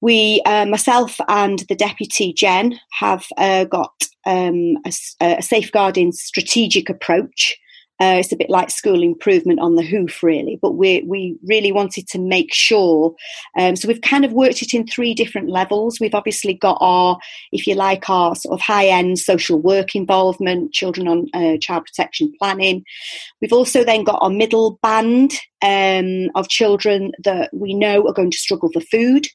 [0.00, 3.92] We, uh, myself and the deputy Jen, have uh, got
[4.24, 7.56] um, a, a, safeguarding strategic approach
[8.00, 10.58] uh, it's a bit like school improvement on the hoof, really.
[10.60, 13.14] But we we really wanted to make sure.
[13.58, 15.98] Um, so we've kind of worked it in three different levels.
[15.98, 17.18] We've obviously got our,
[17.52, 21.86] if you like, our sort of high end social work involvement, children on uh, child
[21.86, 22.84] protection planning.
[23.40, 25.32] We've also then got our middle band
[25.62, 29.26] um, of children that we know are going to struggle for food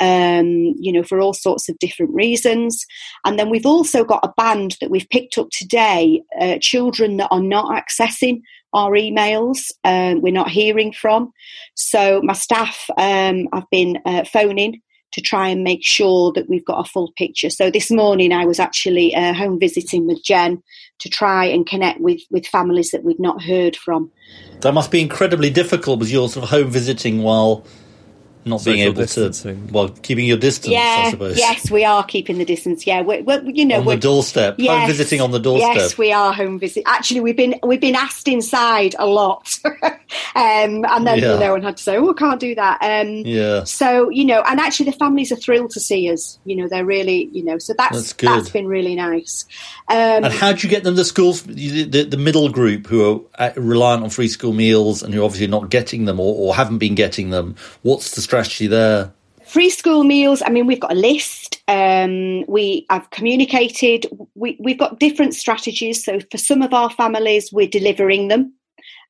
[0.00, 2.84] um, you know, for all sorts of different reasons.
[3.24, 7.28] And then we've also got a band that we've picked up today, uh, children that
[7.30, 8.40] are not accessing
[8.72, 11.32] our emails, um, we're not hearing from.
[11.74, 16.64] So my staff, um, I've been uh, phoning to try and make sure that we've
[16.64, 17.48] got a full picture.
[17.48, 20.62] So this morning I was actually uh, home visiting with Jen
[20.98, 24.10] to try and connect with, with families that we'd not heard from.
[24.60, 27.64] That must be incredibly difficult with your sort of home visiting while
[28.46, 29.66] not being able distancing.
[29.66, 31.36] to well keeping your distance yeah, i suppose.
[31.36, 33.00] yes we are keeping the distance yeah.
[33.00, 35.74] We're, we're you know on we're, the doorstep yes, home visiting on the doorstep.
[35.74, 39.58] yes we are home visit actually we've been we've been asked inside a lot.
[40.36, 41.34] Um, and then yeah.
[41.34, 42.78] you know and had to say oh I can't do that.
[42.80, 43.64] Um, yeah.
[43.64, 46.84] so you know and actually the families are thrilled to see us you know they're
[46.84, 48.28] really you know so that's that's, good.
[48.28, 49.46] that's been really nice.
[49.88, 53.24] Um, and how do you get them the schools the, the, the middle group who
[53.38, 56.34] are uh, reliant on free school meals and who are obviously not getting them or,
[56.34, 57.56] or haven't been getting them?
[57.82, 58.35] What's the strategy
[58.66, 59.12] there?
[59.44, 60.42] Free school meals.
[60.44, 61.62] I mean, we've got a list.
[61.68, 64.06] Um, we have communicated.
[64.34, 66.04] We, we've got different strategies.
[66.04, 68.52] So for some of our families, we're delivering them,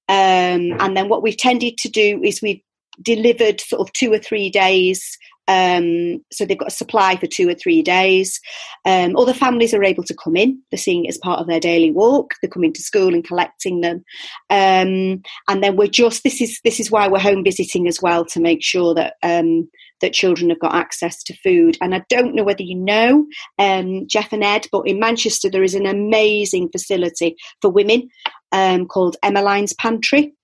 [0.08, 2.60] um, and then what we've tended to do is we've
[3.02, 7.48] delivered sort of two or three days Um, so they've got a supply for two
[7.48, 8.40] or three days.
[8.85, 10.61] Um, other families are able to come in.
[10.70, 12.35] They're seeing it as part of their daily walk.
[12.40, 14.04] They're coming to school and collecting them.
[14.50, 18.24] Um, and then we're just this is this is why we're home visiting as well
[18.26, 19.68] to make sure that um,
[20.00, 21.76] that children have got access to food.
[21.80, 23.26] And I don't know whether you know
[23.59, 28.09] um, Geoff and Ed, but in Manchester there is an amazing facility for women
[28.52, 30.35] um, called Emmeline's Pantry.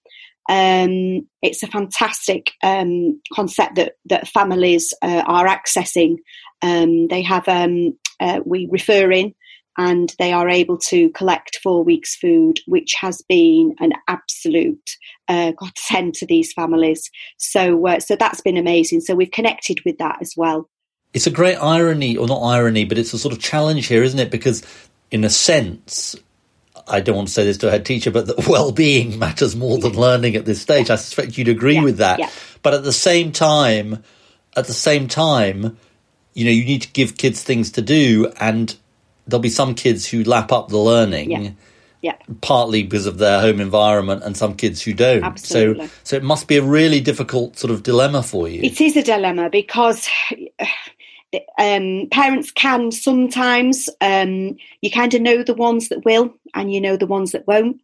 [0.49, 6.17] Um, it's a fantastic um, concept that that families uh, are accessing.
[6.63, 9.35] Um, they have um, uh, we refer in,
[9.79, 14.91] and they are able to collect four weeks' food, which has been an absolute
[15.29, 17.11] uh, godsend to these families.
[17.39, 19.01] So uh, so that's been amazing.
[19.01, 20.69] So we've connected with that as well.
[21.15, 24.19] It's a great irony, or not irony, but it's a sort of challenge here, isn't
[24.19, 24.31] it?
[24.31, 24.63] Because
[25.11, 26.17] in a sense,
[26.89, 29.79] I don't want to say this to a head teacher, but that well-being matters more
[29.79, 30.91] than learning at this stage.
[30.91, 32.19] I suspect you'd agree Yeah, with that.
[32.19, 32.31] yeah.
[32.63, 34.03] But at the same time,
[34.57, 35.77] at the same time,
[36.35, 38.75] you know, you need to give kids things to do, and
[39.27, 41.31] there'll be some kids who lap up the learning.
[41.31, 41.51] Yeah.
[42.01, 42.17] Yeah.
[42.41, 45.23] Partly because of their home environment, and some kids who don't.
[45.23, 45.87] Absolutely.
[45.87, 48.61] So, so it must be a really difficult sort of dilemma for you.
[48.63, 50.09] It is a dilemma because
[51.59, 56.81] um, parents can sometimes, um, you kind of know the ones that will and you
[56.81, 57.81] know the ones that won't.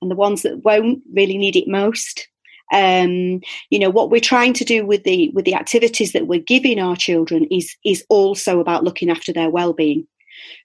[0.00, 2.28] And the ones that won't really need it most.
[2.72, 6.40] Um, you know what we're trying to do with the with the activities that we're
[6.40, 10.06] giving our children is is also about looking after their well-being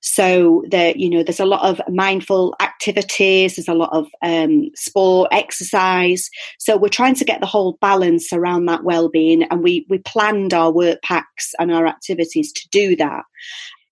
[0.06, 4.70] so there you know there's a lot of mindful activities there's a lot of um,
[4.76, 9.86] sport exercise so we're trying to get the whole balance around that well-being and we
[9.90, 13.24] we planned our work packs and our activities to do that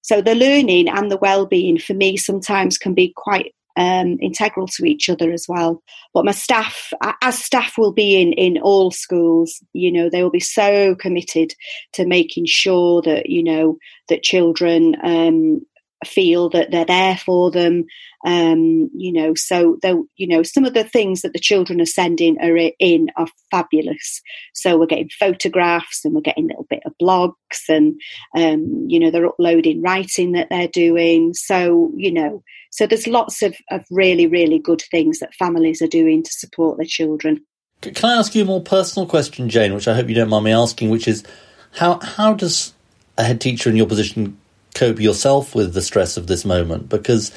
[0.01, 4.85] so the learning and the well-being for me sometimes can be quite um, integral to
[4.85, 5.81] each other as well.
[6.13, 10.31] But my staff, as staff will be in in all schools, you know, they will
[10.31, 11.53] be so committed
[11.93, 13.77] to making sure that you know
[14.09, 15.61] that children um,
[16.05, 17.85] feel that they're there for them.
[18.25, 21.85] Um, you know, so though you know some of the things that the children are
[21.85, 24.21] sending are in are fabulous.
[24.53, 27.99] So we're getting photographs and we're getting a little bit of blogs and
[28.35, 31.33] um, you know they're uploading writing that they're doing.
[31.33, 35.87] So you know, so there's lots of, of really really good things that families are
[35.87, 37.45] doing to support their children.
[37.81, 40.45] Can I ask you a more personal question, Jane, which I hope you don't mind
[40.45, 41.23] me asking, which is
[41.71, 42.73] how how does
[43.17, 44.37] a head teacher in your position
[44.73, 46.89] cope yourself with the stress of this moment?
[46.89, 47.31] Because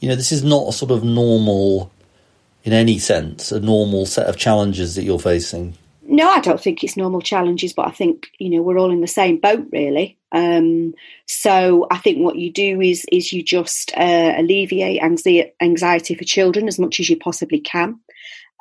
[0.00, 1.90] you know this is not a sort of normal,
[2.64, 5.76] in any sense, a normal set of challenges that you're facing.
[6.06, 9.00] No, I don't think it's normal challenges, but I think you know we're all in
[9.00, 10.18] the same boat, really.
[10.32, 10.94] Um,
[11.26, 16.24] so I think what you do is is you just uh, alleviate anxi- anxiety for
[16.24, 18.00] children as much as you possibly can.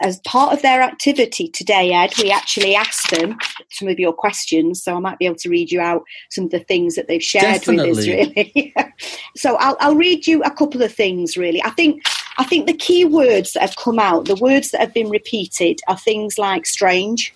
[0.02, 3.38] As part of their activity today, Ed, we actually asked them
[3.72, 6.52] some of your questions, so I might be able to read you out some of
[6.52, 8.06] the things that they've shared with us.
[8.06, 8.34] Definitely.
[8.36, 8.74] Really,
[9.38, 11.38] so I'll, I'll read you a couple of things.
[11.38, 12.02] Really, I think
[12.38, 15.80] I think the key words that have come out, the words that have been repeated,
[15.88, 17.34] are things like strange,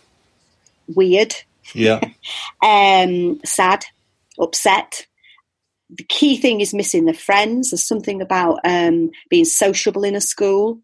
[0.88, 1.36] weird,
[1.74, 2.02] Yeah.
[2.64, 3.86] um, sad,
[4.40, 5.06] upset.
[5.90, 7.70] The key thing is missing the friends.
[7.70, 10.80] There's something about um, being sociable in a school.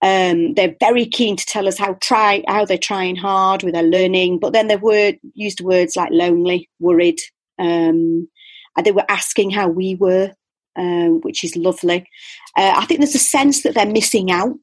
[0.00, 3.82] Um, they're very keen to tell us how try how they're trying hard with their
[3.82, 7.18] learning, but then they were used words like lonely, worried,
[7.58, 8.28] um,
[8.84, 10.32] they were asking how we were,
[10.76, 12.06] um, which is lovely.
[12.56, 14.62] Uh, I think there's a sense that they're missing out,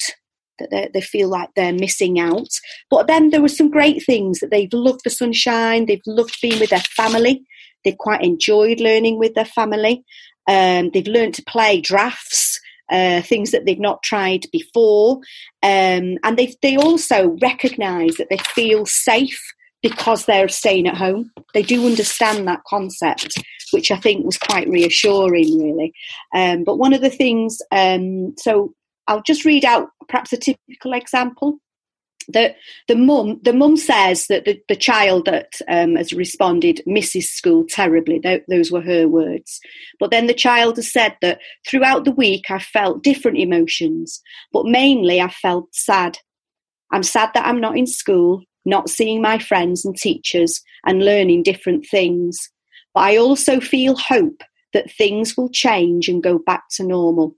[0.60, 2.50] that they, they feel like they're missing out.
[2.90, 6.60] But then there were some great things that they've loved the sunshine, they've loved being
[6.60, 7.44] with their family,
[7.84, 10.04] they've quite enjoyed learning with their family,
[10.48, 12.60] um, they've learned to play drafts.
[12.92, 15.16] Uh, things that they've not tried before,
[15.64, 19.42] um, and they they also recognise that they feel safe
[19.84, 21.30] because they're staying at home.
[21.54, 23.38] They do understand that concept,
[23.72, 25.94] which I think was quite reassuring, really.
[26.34, 28.74] Um, but one of the things, um, so
[29.08, 31.60] I'll just read out perhaps a typical example.
[32.28, 32.56] The
[32.88, 37.66] the mum the mum says that the, the child that um, has responded misses school
[37.68, 38.20] terribly.
[38.20, 39.60] Th- those were her words.
[40.00, 44.66] But then the child has said that throughout the week I felt different emotions, but
[44.66, 46.18] mainly I felt sad.
[46.92, 51.44] I'm sad that I'm not in school, not seeing my friends and teachers, and learning
[51.44, 52.38] different things.
[52.94, 57.36] But I also feel hope that things will change and go back to normal.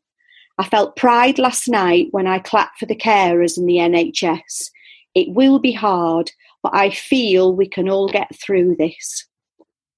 [0.57, 4.69] I felt pride last night when I clapped for the carers and the NHS.
[5.15, 9.25] It will be hard, but I feel we can all get through this.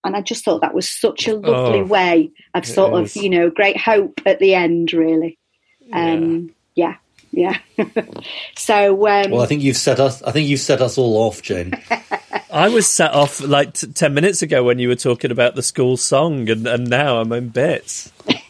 [0.03, 3.29] And I just thought that was such a lovely Oh, way of sort of, you
[3.29, 5.37] know, great hope at the end, really.
[5.91, 6.95] Um, yeah,
[7.31, 7.57] yeah.
[8.55, 10.21] so, um, Well, I think you've set us.
[10.23, 11.73] I think you've set us all off, Jane.
[12.51, 15.63] I was set off like t- 10 minutes ago when you were talking about the
[15.63, 18.11] school song, and, and now I'm in bits.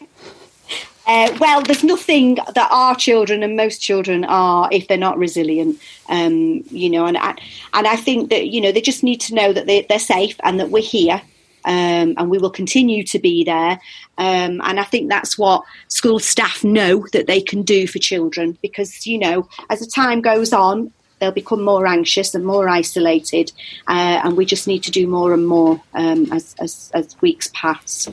[1.08, 5.80] Uh, well, there's nothing that our children and most children are if they're not resilient,
[6.10, 9.53] um, you know, and and I think that you know they just need to know
[9.53, 11.22] that they, they're safe and that we're here,
[11.64, 13.80] um, and we will continue to be there.
[14.18, 18.58] Um, and I think that's what school staff know that they can do for children
[18.62, 23.53] because you know as the time goes on, they'll become more anxious and more isolated,
[23.88, 27.49] uh, and we just need to do more and more um, as, as as weeks
[27.53, 28.10] pass.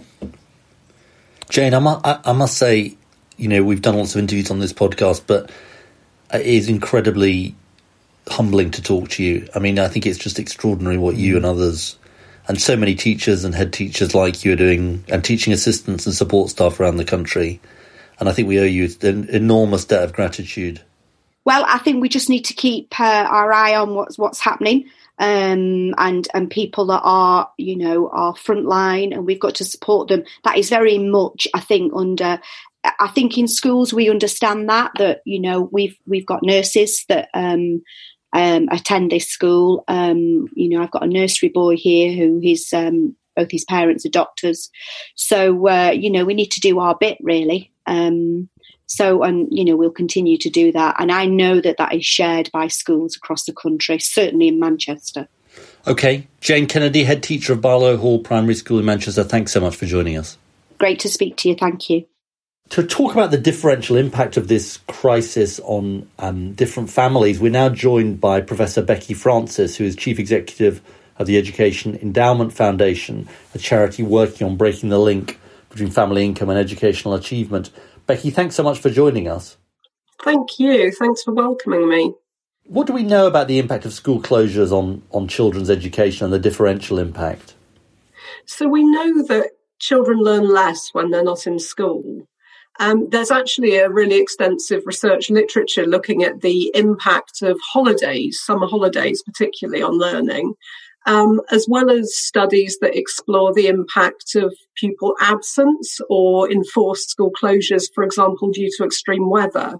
[1.51, 2.97] Jane, I must, I must say,
[3.37, 5.51] you know, we've done lots of interviews on this podcast, but
[6.33, 7.55] it is incredibly
[8.29, 9.49] humbling to talk to you.
[9.55, 11.99] I mean, I think it's just extraordinary what you and others
[12.47, 16.15] and so many teachers and head teachers like you are doing, and teaching assistants and
[16.15, 17.61] support staff around the country.
[18.21, 20.83] And I think we owe you an enormous debt of gratitude.
[21.45, 24.91] Well, I think we just need to keep uh, our eye on what's what's happening
[25.19, 30.09] um, and and people that are you know are frontline, and we've got to support
[30.09, 30.25] them.
[30.45, 32.41] That is very much, I think, under.
[33.01, 37.29] I think in schools we understand that that you know we've we've got nurses that
[37.33, 37.83] um,
[38.35, 39.85] um, attend this school.
[39.89, 44.05] Um, you know, I've got a nursery boy here who his um, both his parents
[44.05, 44.71] are doctors,
[45.15, 47.73] so uh, you know we need to do our bit really.
[47.87, 48.49] Um,
[48.87, 50.97] so, and you know, we'll continue to do that.
[50.99, 55.29] And I know that that is shared by schools across the country, certainly in Manchester.
[55.87, 56.27] Okay.
[56.41, 59.87] Jane Kennedy, head teacher of Barlow Hall Primary School in Manchester, thanks so much for
[59.87, 60.39] joining us.
[60.79, 61.55] Great to speak to you.
[61.55, 62.05] Thank you.
[62.71, 67.69] To talk about the differential impact of this crisis on um, different families, we're now
[67.69, 70.81] joined by Professor Becky Francis, who is Chief Executive
[71.19, 76.49] of the Education Endowment Foundation, a charity working on breaking the link between family income
[76.49, 77.71] and educational achievement.
[78.07, 79.57] Becky, thanks so much for joining us.
[80.23, 80.93] Thank you.
[80.93, 82.15] Thanks for welcoming me.
[82.67, 86.33] What do we know about the impact of school closures on, on children's education and
[86.33, 87.55] the differential impact?
[88.47, 92.27] So, we know that children learn less when they're not in school.
[92.81, 98.67] Um, there's actually a really extensive research literature looking at the impact of holidays, summer
[98.67, 100.55] holidays particularly, on learning
[101.07, 107.31] um, as well as studies that explore the impact of pupil absence or enforced school
[107.31, 109.75] closures, for example, due to extreme weather.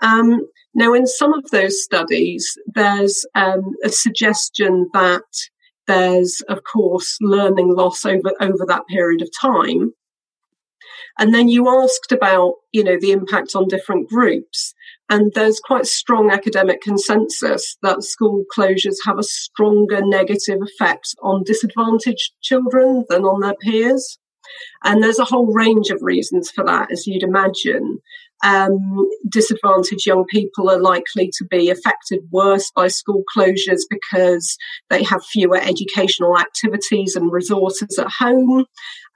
[0.00, 5.22] Um, now, in some of those studies, there's um, a suggestion that
[5.86, 9.94] there's, of course, learning loss over, over that period of time.
[11.18, 14.74] And then you asked about, you know, the impact on different groups.
[15.08, 21.44] And there's quite strong academic consensus that school closures have a stronger negative effect on
[21.44, 24.18] disadvantaged children than on their peers.
[24.82, 27.98] And there's a whole range of reasons for that, as you'd imagine.
[28.44, 34.56] Um, disadvantaged young people are likely to be affected worse by school closures because
[34.90, 38.66] they have fewer educational activities and resources at home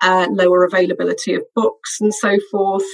[0.02, 2.84] uh, lower availability of books and so forth,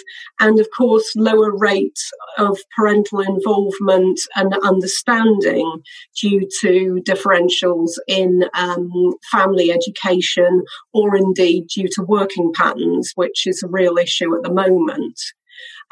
[0.40, 5.82] and of course, lower rates of parental involvement and understanding
[6.20, 8.90] due to differentials in um,
[9.30, 10.62] family education
[10.92, 15.18] or indeed due to working patterns, which is a real issue at the moment.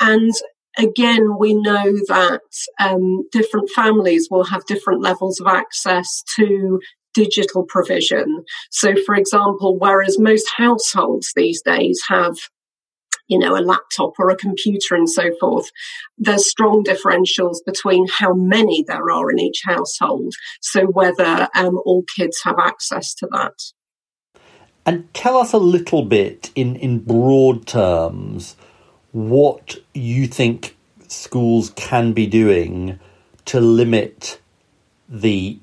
[0.00, 0.32] And
[0.78, 2.40] again, we know that
[2.80, 6.80] um, different families will have different levels of access to
[7.14, 8.44] digital provision.
[8.70, 12.36] So, for example, whereas most households these days have
[13.28, 15.70] you know, a laptop or a computer and so forth.
[16.18, 20.34] There's strong differentials between how many there are in each household.
[20.60, 23.54] So whether um, all kids have access to that.
[24.86, 28.56] And tell us a little bit in, in broad terms
[29.14, 32.98] what you think schools can be doing
[33.44, 34.40] to limit
[35.08, 35.58] the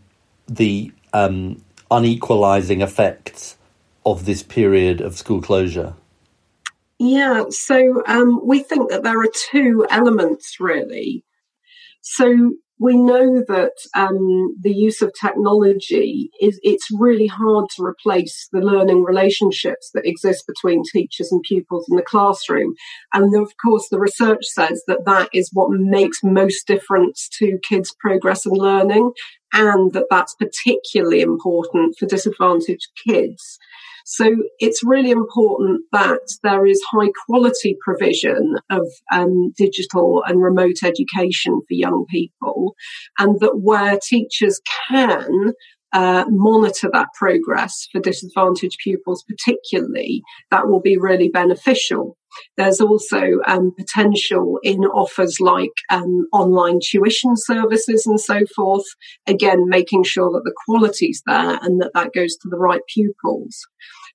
[0.48, 3.58] the um, unequalizing effects
[4.06, 5.94] of this period of school closure?
[6.98, 11.26] Yeah, so um, we think that there are two elements really.
[12.00, 18.50] So we know that um, the use of technology is it's really hard to replace
[18.52, 22.74] the learning relationships that exist between teachers and pupils in the classroom.
[23.14, 27.96] And of course the research says that that is what makes most difference to kids
[28.00, 29.12] progress in learning
[29.54, 33.60] and that that's particularly important for disadvantaged kids
[34.14, 40.84] so it's really important that there is high quality provision of um, digital and remote
[40.84, 42.76] education for young people,
[43.18, 44.60] and that where teachers
[44.90, 45.54] can
[45.94, 52.18] uh, monitor that progress for disadvantaged pupils, particularly, that will be really beneficial.
[52.58, 58.86] There's also um, potential in offers like um, online tuition services and so forth.
[59.26, 63.68] Again, making sure that the quality's there and that that goes to the right pupils.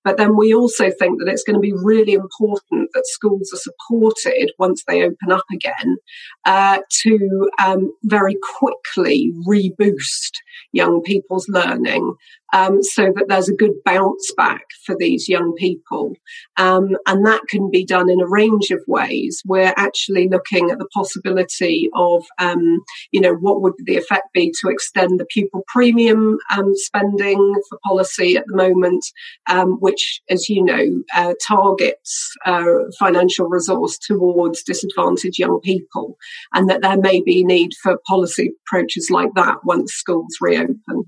[0.06, 3.56] But then we also think that it's going to be really important that schools are
[3.56, 5.96] supported once they open up again
[6.44, 10.30] uh, to um, very quickly reboost
[10.70, 12.14] young people's learning
[12.52, 16.14] um, so that there's a good bounce back for these young people.
[16.56, 19.42] Um, and that can be done in a range of ways.
[19.44, 22.80] We're actually looking at the possibility of, um,
[23.12, 27.78] you know, what would the effect be to extend the pupil premium um, spending for
[27.84, 29.04] policy at the moment,
[29.48, 32.62] um, which, as you know, uh, targets uh,
[32.98, 36.16] financial resource towards disadvantaged young people,
[36.54, 41.04] and that there may be need for policy approaches like that once schools reopen.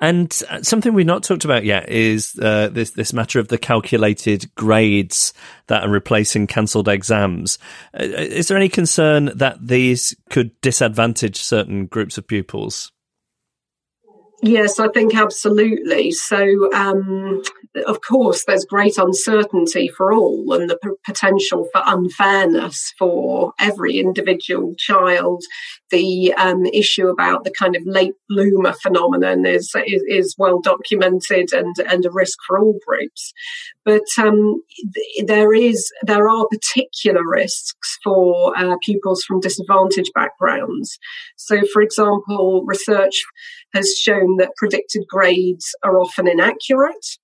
[0.00, 3.58] And uh, something we've not talked about yet is uh, this this matter of the
[3.58, 5.32] calculated grades
[5.66, 7.58] that are replacing cancelled exams.
[7.98, 12.92] Uh, is there any concern that these could disadvantage certain groups of pupils?
[14.40, 16.12] Yes, I think absolutely.
[16.12, 17.42] So, um,
[17.86, 23.98] of course, there's great uncertainty for all and the p- potential for unfairness for every
[23.98, 25.42] individual child.
[25.90, 31.52] The um, issue about the kind of late bloomer phenomenon is, is, is well documented
[31.52, 33.32] and, and a risk for all groups.
[33.84, 34.62] But um,
[35.24, 40.98] there is there are particular risks for uh, pupils from disadvantaged backgrounds.
[41.36, 43.24] So, for example, research
[43.74, 47.18] has shown that predicted grades are often inaccurate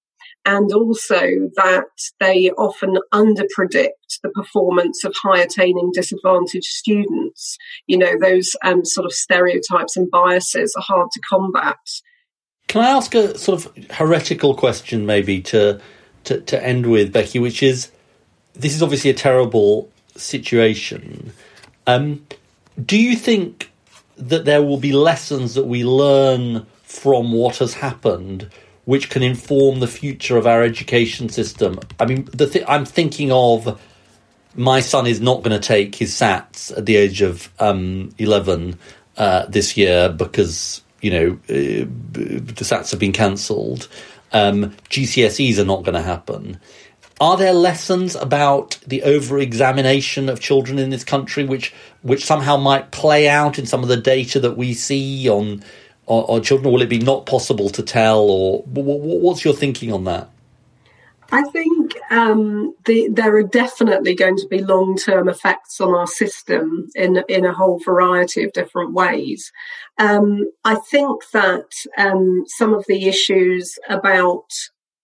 [0.45, 1.21] and also
[1.57, 1.87] that
[2.21, 7.57] they often underpredict the performance of high attaining disadvantaged students.
[7.87, 11.77] You know, those um, sort of stereotypes and biases are hard to combat.
[12.69, 15.81] Can I ask a sort of heretical question, maybe to,
[16.25, 17.91] to, to end with, Becky, which is
[18.55, 21.33] this is obviously a terrible situation.
[21.87, 22.27] Um,
[22.83, 23.71] do you think
[24.17, 28.49] that there will be lessons that we learn from what has happened
[28.85, 31.79] which can inform the future of our education system.
[31.99, 33.81] I mean, th- I'm thinking of
[34.55, 38.79] my son is not going to take his SATs at the age of um, 11
[39.17, 43.89] uh, this year because, you know, uh, the SATs have been cancelled.
[44.33, 46.61] Um, GCSEs are not going to happen.
[47.21, 51.73] Are there lessons about the over examination of children in this country which
[52.03, 55.63] which somehow might play out in some of the data that we see on
[56.07, 56.73] on, on children?
[56.73, 60.29] Will it be not possible to tell, or what's your thinking on that?
[61.33, 66.07] I think um, the, there are definitely going to be long term effects on our
[66.07, 69.51] system in in a whole variety of different ways.
[69.99, 74.45] Um, I think that um, some of the issues about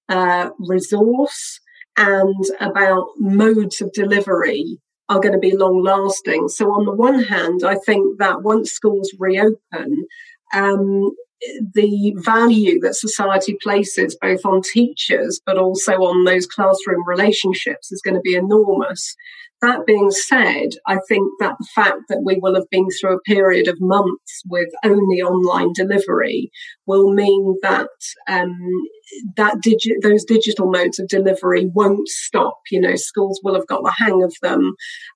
[0.09, 1.61] uh, resource
[1.97, 4.79] and about modes of delivery
[5.09, 6.49] are going to be long lasting.
[6.49, 10.07] So, on the one hand, I think that once schools reopen,
[10.53, 11.11] um,
[11.75, 18.03] the value that society places both on teachers but also on those classroom relationships is
[18.03, 19.17] going to be enormous.
[19.63, 23.21] That being said, I think that the fact that we will have been through a
[23.21, 26.51] period of months with only online delivery
[26.87, 27.91] will mean that
[28.27, 28.59] um,
[29.37, 32.59] that digi- those digital modes of delivery won't stop.
[32.71, 34.75] You know, schools will have got the hang of them,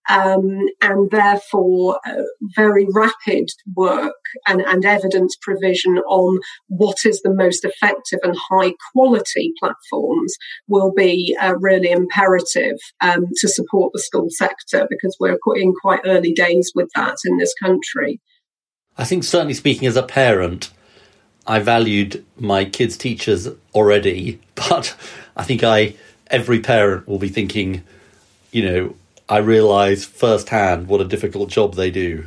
[0.09, 2.22] um, and therefore, uh,
[2.55, 4.14] very rapid work
[4.47, 10.34] and, and evidence provision on what is the most effective and high quality platforms
[10.68, 16.01] will be uh, really imperative um, to support the school sector because we're in quite
[16.05, 18.20] early days with that in this country.
[18.97, 20.70] I think, certainly speaking as a parent,
[21.47, 24.97] I valued my kids' teachers already, but
[25.36, 25.95] I think I
[26.28, 27.82] every parent will be thinking,
[28.51, 28.97] you know,
[29.28, 32.24] I realise firsthand what a difficult job they do.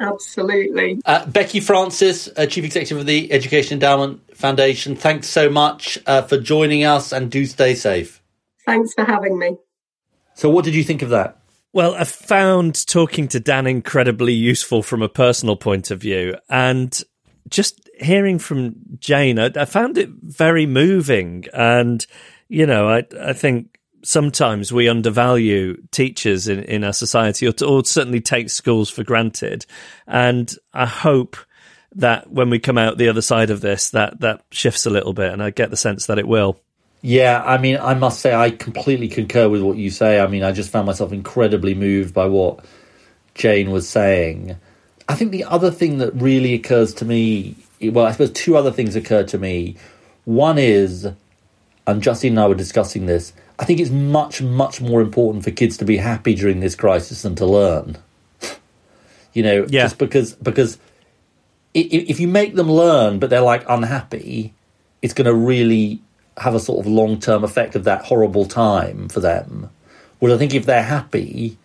[0.00, 1.00] Absolutely.
[1.04, 6.22] Uh, Becky Francis, uh, Chief Executive of the Education Endowment Foundation, thanks so much uh,
[6.22, 8.20] for joining us and do stay safe.
[8.66, 9.56] Thanks for having me.
[10.34, 11.38] So, what did you think of that?
[11.72, 16.36] Well, I found talking to Dan incredibly useful from a personal point of view.
[16.48, 17.00] And
[17.48, 21.44] just hearing from Jane, I, I found it very moving.
[21.52, 22.06] And,
[22.48, 27.84] you know, I, I think sometimes we undervalue teachers in, in our society or, or
[27.84, 29.66] certainly take schools for granted.
[30.06, 31.36] And I hope
[31.96, 35.12] that when we come out the other side of this, that, that shifts a little
[35.12, 35.32] bit.
[35.32, 36.60] And I get the sense that it will.
[37.02, 40.20] Yeah, I mean, I must say, I completely concur with what you say.
[40.20, 42.64] I mean, I just found myself incredibly moved by what
[43.34, 44.56] Jane was saying.
[45.06, 48.70] I think the other thing that really occurs to me, well, I suppose two other
[48.72, 49.76] things occur to me.
[50.24, 51.08] One is
[51.86, 53.32] and Justine and I were discussing this.
[53.58, 57.22] I think it's much, much more important for kids to be happy during this crisis
[57.22, 57.98] than to learn.
[59.32, 59.82] you know, Yeah.
[59.84, 60.78] just because because
[61.74, 64.54] if you make them learn but they're like unhappy,
[65.02, 66.00] it's going to really
[66.38, 69.70] have a sort of long term effect of that horrible time for them.
[70.20, 71.58] Whereas I think if they're happy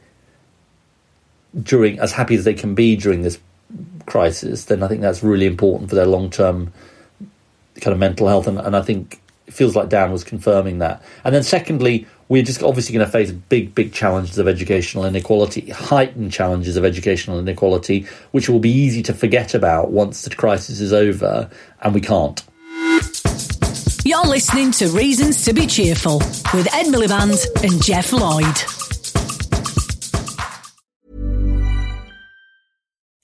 [1.62, 3.40] during as happy as they can be during this
[4.06, 6.74] crisis, then I think that's really important for their long term
[7.82, 8.48] kind of mental health.
[8.48, 11.02] And, and I think it feels like Dan was confirming that.
[11.24, 15.70] And then secondly, we're just obviously going to face big, big challenges of educational inequality,
[15.70, 20.80] heightened challenges of educational inequality, which will be easy to forget about once the crisis
[20.80, 21.50] is over,
[21.82, 22.44] and we can't.
[24.06, 26.20] You're listening to Reasons to be Cheerful
[26.54, 28.89] with Ed Miliband and Geoff Lloyd.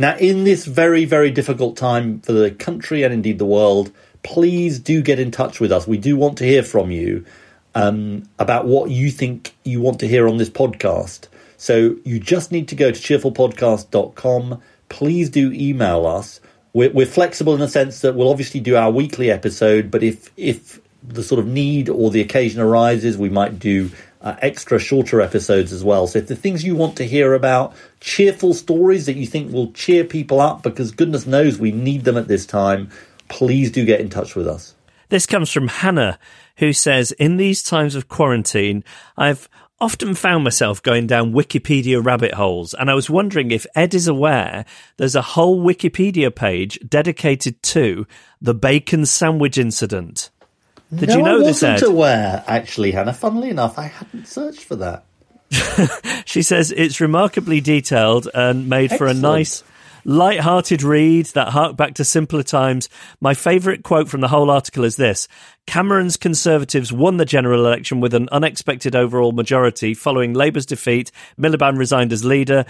[0.00, 3.90] Now, in this very, very difficult time for the country and indeed the world,
[4.22, 5.88] please do get in touch with us.
[5.88, 7.24] We do want to hear from you
[7.74, 11.26] um, about what you think you want to hear on this podcast.
[11.56, 14.62] So you just need to go to cheerfulpodcast.com.
[14.88, 16.40] Please do email us.
[16.72, 20.30] We're, we're flexible in the sense that we'll obviously do our weekly episode, but if
[20.36, 23.90] if the sort of need or the occasion arises, we might do
[24.20, 26.06] uh, extra shorter episodes as well.
[26.06, 29.72] So if the things you want to hear about, cheerful stories that you think will
[29.72, 32.90] cheer people up, because goodness knows we need them at this time,
[33.28, 34.74] please do get in touch with us.
[35.08, 36.18] This comes from Hannah,
[36.56, 38.84] who says, In these times of quarantine,
[39.16, 39.48] I've
[39.80, 44.08] often found myself going down Wikipedia rabbit holes, and I was wondering if Ed is
[44.08, 44.64] aware
[44.96, 48.06] there's a whole Wikipedia page dedicated to
[48.40, 50.30] the bacon sandwich incident.
[50.94, 51.88] Did no, you know I wasn't Ed?
[51.88, 53.12] aware, actually, Hannah.
[53.12, 55.04] Funnily enough, I hadn't searched for that.
[56.26, 59.64] She says it's remarkably detailed and made for a nice,
[60.04, 62.88] light-hearted read that hark back to simpler times.
[63.20, 65.28] My favourite quote from the whole article is this:
[65.66, 71.10] Cameron's Conservatives won the general election with an unexpected overall majority following Labour's defeat.
[71.38, 72.64] Miliband resigned as leader.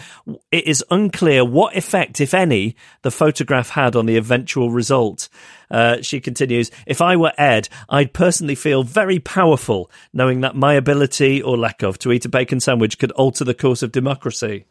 [0.51, 5.29] It is unclear what effect, if any, the photograph had on the eventual result.
[5.71, 10.75] Uh, she continues, if I were Ed, I'd personally feel very powerful knowing that my
[10.75, 14.65] ability or lack of to eat a bacon sandwich could alter the course of democracy.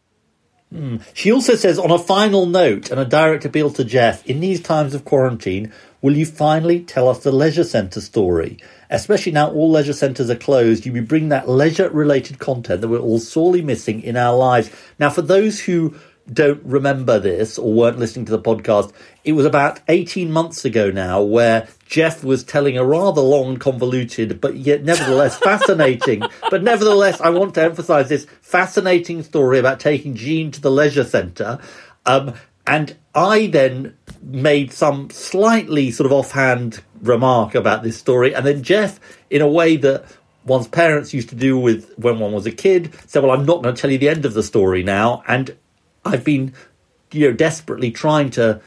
[0.72, 0.97] Hmm.
[1.13, 4.61] She also says, on a final note and a direct appeal to Geoff, in these
[4.61, 8.57] times of quarantine, will you finally tell us the leisure centre story?
[8.89, 12.99] Especially now all leisure centres are closed, you bring that leisure related content that we're
[12.99, 14.70] all sorely missing in our lives.
[14.99, 15.95] Now, for those who
[16.32, 18.92] don't remember this or weren't listening to the podcast,
[19.24, 24.42] it was about 18 months ago now where Geoff was telling a rather long, convoluted,
[24.42, 30.16] but yet nevertheless fascinating, but nevertheless, I want to emphasize this fascinating story about taking
[30.16, 31.60] Jean to the leisure centre.
[32.06, 32.34] Um,
[32.66, 38.36] and I then made some slightly sort of offhand remark about this story.
[38.36, 39.00] And then Geoff,
[39.30, 40.06] in a way that
[40.44, 43.64] one's parents used to do with when one was a kid, said, Well, I'm not
[43.64, 45.24] going to tell you the end of the story now.
[45.28, 45.56] And
[46.08, 46.53] I've been,
[47.12, 48.62] you know, desperately trying to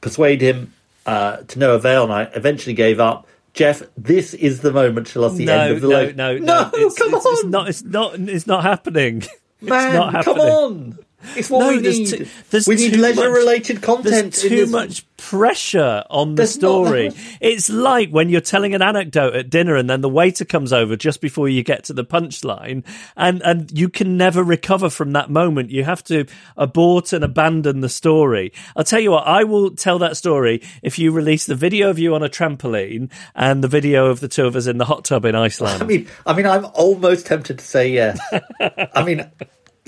[0.00, 0.72] persuade him
[1.06, 3.26] uh, to no avail, and I eventually gave up.
[3.54, 6.16] Geoff, this is the moment us the no, end of the no, leg.
[6.16, 7.68] no, no, It's, come it's, on, it's not.
[7.68, 8.14] It's not.
[8.20, 9.22] It's not happening.
[9.60, 10.98] man, it's not come on.
[11.36, 12.08] It's what No, we there's need.
[12.08, 14.04] too- there's we need leisure-related content.
[14.34, 17.10] There's too much pressure on the There's story.
[17.40, 20.94] It's like when you're telling an anecdote at dinner and then the waiter comes over
[20.94, 22.84] just before you get to the punchline
[23.16, 25.70] and, and you can never recover from that moment.
[25.70, 26.24] You have to
[26.56, 28.52] abort and abandon the story.
[28.76, 31.98] I'll tell you what, I will tell that story if you release the video of
[31.98, 35.04] you on a trampoline and the video of the two of us in the hot
[35.04, 35.82] tub in Iceland.
[35.82, 38.20] I mean, I mean, I'm almost tempted to say yes.
[38.94, 39.28] I mean,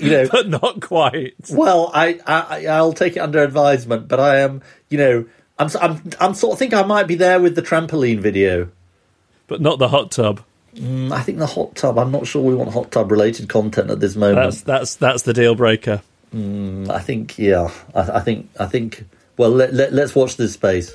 [0.01, 1.35] you know, but not quite.
[1.49, 5.25] Well, I, I I'll take it under advisement, but I am, you know,
[5.57, 8.69] I'm I'm I'm sort of think I might be there with the trampoline video,
[9.47, 10.41] but not the hot tub.
[10.75, 11.99] Mm, I think the hot tub.
[11.99, 14.37] I'm not sure we want hot tub related content at this moment.
[14.37, 16.01] That's that's that's the deal breaker.
[16.33, 19.05] Mm, I think, yeah, I, I think I think.
[19.37, 20.91] Well, let, let, let's watch this space.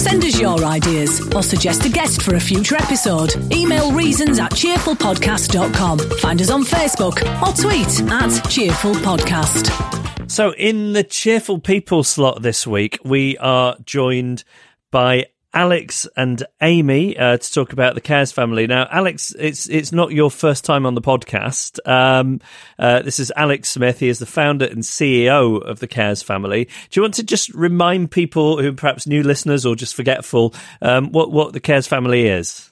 [0.00, 3.34] Send us your ideas or suggest a guest for a future episode.
[3.52, 5.98] Email reasons at cheerfulpodcast.com.
[5.98, 10.30] Find us on Facebook or tweet at Cheerful Podcast.
[10.30, 14.44] So, in the cheerful people slot this week, we are joined
[14.90, 18.66] by Alex and Amy uh, to talk about the Cares family.
[18.66, 21.78] Now, Alex, it's it's not your first time on the podcast.
[21.88, 22.40] Um,
[22.78, 24.00] uh, this is Alex Smith.
[24.00, 26.64] He is the founder and CEO of the Cares family.
[26.64, 31.12] Do you want to just remind people who perhaps new listeners or just forgetful um,
[31.12, 32.70] what what the Cares family is?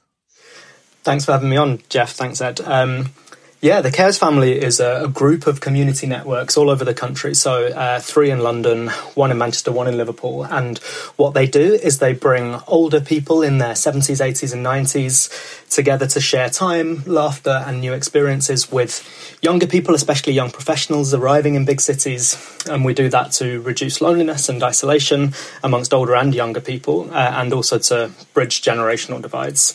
[1.03, 2.13] Thanks for having me on, Geoff.
[2.13, 2.61] Thanks, Ed.
[2.61, 3.13] Um,
[3.63, 7.35] yeah, the Cares family is a, a, group of community networks all over the country.
[7.35, 10.45] So, uh, three in London, one in Manchester, one in Liverpool.
[10.45, 10.77] And
[11.17, 16.07] what they do is they bring older people in their 70s, 80s, and 90s together
[16.07, 19.03] to share time, laughter, and new experiences with
[19.41, 22.37] younger people, especially young professionals arriving in big cities.
[22.69, 25.33] And we do that to reduce loneliness and isolation
[25.65, 29.75] amongst older and younger people, uh, and also to bridge generational divides.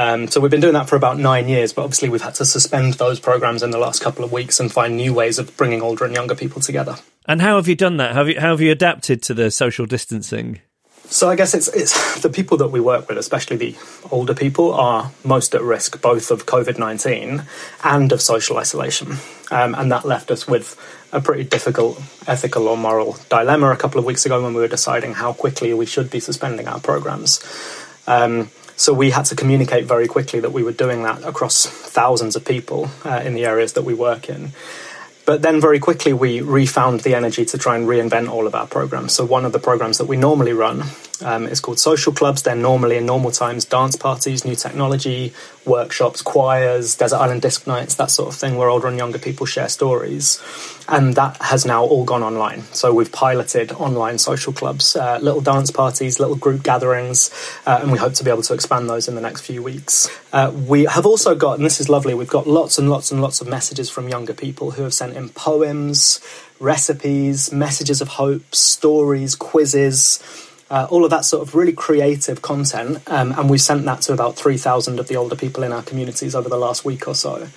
[0.00, 2.46] Um, so we've been doing that for about nine years, but obviously we've had to
[2.46, 5.82] suspend those programs in the last couple of weeks and find new ways of bringing
[5.82, 6.96] older and younger people together.
[7.26, 8.12] And how have you done that?
[8.12, 10.62] How have you, how have you adapted to the social distancing?
[11.04, 13.76] So I guess it's it's the people that we work with, especially the
[14.10, 17.42] older people, are most at risk both of COVID nineteen
[17.84, 19.18] and of social isolation,
[19.50, 20.80] um, and that left us with
[21.12, 24.68] a pretty difficult ethical or moral dilemma a couple of weeks ago when we were
[24.68, 27.42] deciding how quickly we should be suspending our programs.
[28.06, 28.50] Um,
[28.80, 32.46] so we had to communicate very quickly that we were doing that across thousands of
[32.46, 34.52] people uh, in the areas that we work in.
[35.26, 38.66] But then very quickly we refound the energy to try and reinvent all of our
[38.66, 39.12] programs.
[39.12, 40.84] So one of the programs that we normally run
[41.22, 42.42] um, is called social clubs.
[42.42, 45.32] They're normally in normal times dance parties, new technology,
[45.64, 49.46] workshops, choirs, desert island disc nights, that sort of thing, where older and younger people
[49.46, 50.42] share stories.
[50.88, 52.62] And that has now all gone online.
[52.72, 57.30] So we've piloted online social clubs, uh, little dance parties, little group gatherings,
[57.66, 60.08] uh, and we hope to be able to expand those in the next few weeks.
[60.32, 63.22] Uh, we have also got, and this is lovely, we've got lots and lots and
[63.22, 66.20] lots of messages from younger people who have sent in poems,
[66.58, 70.20] recipes, messages of hope, stories, quizzes.
[70.70, 74.12] Uh, all of that sort of really creative content, um, and we've sent that to
[74.12, 77.48] about 3,000 of the older people in our communities over the last week or so.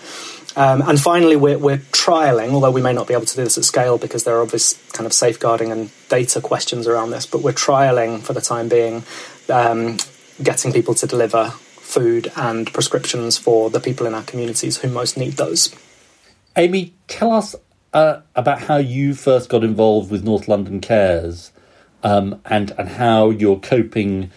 [0.55, 3.57] Um, and finally, we're, we're trialing, although we may not be able to do this
[3.57, 7.41] at scale because there are obvious kind of safeguarding and data questions around this, but
[7.41, 9.03] we're trialing for the time being
[9.49, 9.97] um,
[10.41, 15.17] getting people to deliver food and prescriptions for the people in our communities who most
[15.17, 15.75] need those.
[16.55, 17.55] Amy, tell us
[17.93, 21.51] uh, about how you first got involved with North London Cares
[22.03, 24.31] um, and, and how you're coping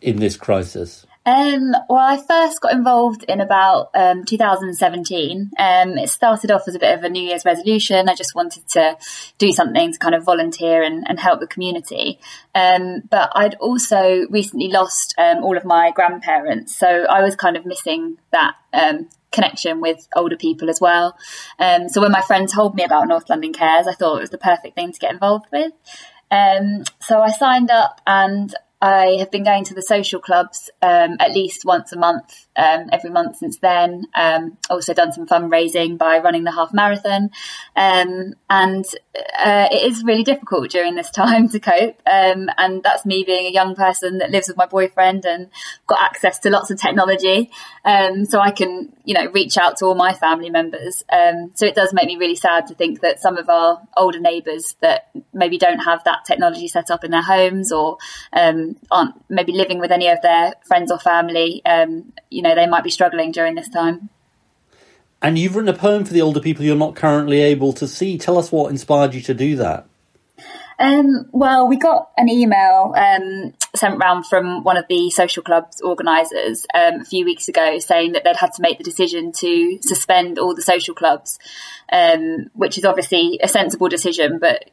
[0.00, 1.06] in this crisis.
[1.26, 5.50] Um, well, I first got involved in about um, 2017.
[5.58, 8.08] Um, it started off as a bit of a New Year's resolution.
[8.08, 8.96] I just wanted to
[9.36, 12.18] do something to kind of volunteer and, and help the community.
[12.54, 17.56] Um, but I'd also recently lost um, all of my grandparents, so I was kind
[17.56, 21.16] of missing that um, connection with older people as well.
[21.58, 24.30] Um, so when my friend told me about North London Cares, I thought it was
[24.30, 25.72] the perfect thing to get involved with.
[26.30, 31.16] Um, so I signed up and I have been going to the social clubs um,
[31.20, 34.06] at least once a month, um, every month since then.
[34.14, 37.30] Um, also done some fundraising by running the half marathon,
[37.76, 38.86] um, and
[39.38, 42.00] uh, it is really difficult during this time to cope.
[42.06, 45.50] Um, and that's me being a young person that lives with my boyfriend and
[45.86, 47.50] got access to lots of technology,
[47.84, 51.04] um, so I can you know reach out to all my family members.
[51.54, 54.76] so it does make me really sad to think that some of our older neighbours
[54.80, 57.98] that maybe don't have that technology set up in their homes or
[58.70, 62.66] um, aren't maybe living with any of their friends or family, um, you know, they
[62.66, 64.08] might be struggling during this time.
[65.22, 68.16] And you've written a poem for the older people you're not currently able to see.
[68.16, 69.86] Tell us what inspired you to do that.
[70.78, 75.82] Um, well, we got an email um, sent round from one of the social clubs
[75.82, 79.78] organisers um, a few weeks ago saying that they'd had to make the decision to
[79.82, 81.38] suspend all the social clubs,
[81.92, 84.70] um, which is obviously a sensible decision, but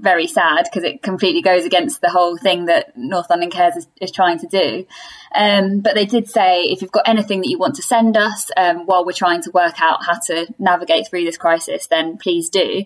[0.00, 3.86] very sad because it completely goes against the whole thing that North London Cares is,
[4.00, 4.86] is trying to do.
[5.34, 8.50] Um, but they did say if you've got anything that you want to send us
[8.56, 12.50] um, while we're trying to work out how to navigate through this crisis, then please
[12.50, 12.84] do.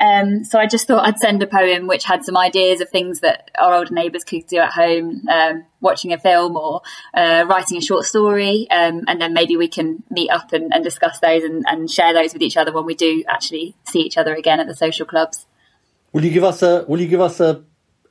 [0.00, 3.20] Um, so I just thought I'd send a poem which had some ideas of things
[3.20, 7.76] that our older neighbours could do at home, um, watching a film or uh, writing
[7.76, 11.42] a short story, um, and then maybe we can meet up and, and discuss those
[11.42, 14.60] and, and share those with each other when we do actually see each other again
[14.60, 15.46] at the social clubs.
[16.12, 16.84] Will you give us a?
[16.88, 17.64] Will you give us a?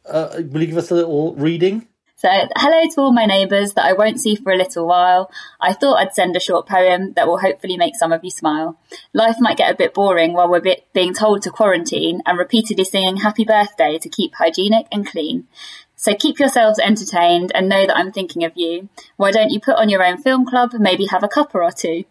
[0.05, 1.87] Uh, will you give us a little reading?
[2.15, 5.31] So, hello to all my neighbours that I won't see for a little while.
[5.61, 8.77] I thought I'd send a short poem that will hopefully make some of you smile.
[9.13, 13.17] Life might get a bit boring while we're being told to quarantine and repeatedly singing
[13.17, 15.47] happy birthday to keep hygienic and clean.
[15.95, 18.87] So keep yourselves entertained and know that I'm thinking of you.
[19.17, 22.05] Why don't you put on your own film club, maybe have a cuppa or two?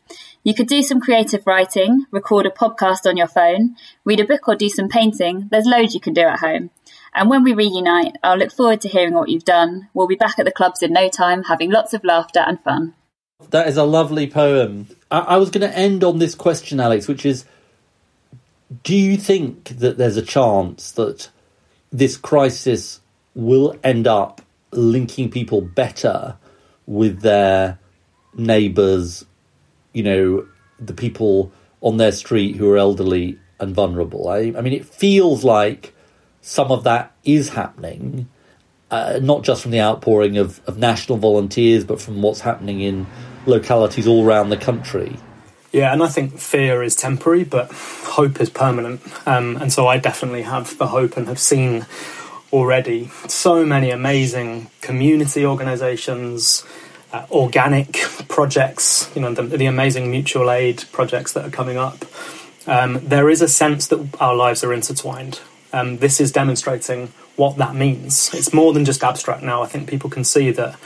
[0.48, 3.76] You could do some creative writing, record a podcast on your phone,
[4.06, 5.46] read a book or do some painting.
[5.50, 6.70] There's loads you can do at home.
[7.12, 9.90] And when we reunite, I'll look forward to hearing what you've done.
[9.92, 12.94] We'll be back at the clubs in no time, having lots of laughter and fun.
[13.50, 14.88] That is a lovely poem.
[15.10, 17.44] I, I was going to end on this question, Alex, which is
[18.84, 21.28] Do you think that there's a chance that
[21.92, 23.00] this crisis
[23.34, 24.40] will end up
[24.72, 26.38] linking people better
[26.86, 27.78] with their
[28.34, 29.26] neighbours,
[29.98, 30.46] you know,
[30.78, 34.28] the people on their street who are elderly and vulnerable?
[34.28, 35.92] I, I mean, it feels like
[36.40, 38.28] some of that is happening,
[38.92, 43.06] uh, not just from the outpouring of, of national volunteers, but from what's happening in
[43.44, 45.16] localities all around the country.
[45.72, 49.02] Yeah, and I think fear is temporary, but hope is permanent.
[49.26, 51.84] Um, and so I definitely have the hope and have seen
[52.52, 56.64] already so many amazing community organizations,
[57.12, 57.94] uh, organic
[58.28, 62.04] projects, you know, the, the, amazing mutual aid projects that are coming up.
[62.66, 65.40] Um, there is a sense that our lives are intertwined
[65.72, 68.32] um, this is demonstrating what that means.
[68.32, 69.62] It's more than just abstract now.
[69.62, 70.76] I think people can see that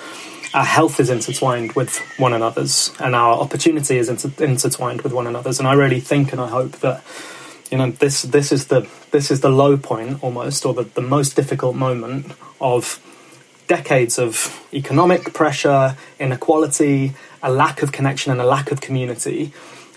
[0.54, 5.26] our health is intertwined with one another's, and our opportunity is inter- intertwined with one
[5.26, 5.58] another's.
[5.58, 7.02] And I really think and I hope that
[7.70, 11.00] you know this this is the this is the low point almost, or the, the
[11.00, 13.00] most difficult moment of
[13.76, 14.34] decades of
[14.74, 19.50] economic pressure, inequality, a lack of connection, and a lack of community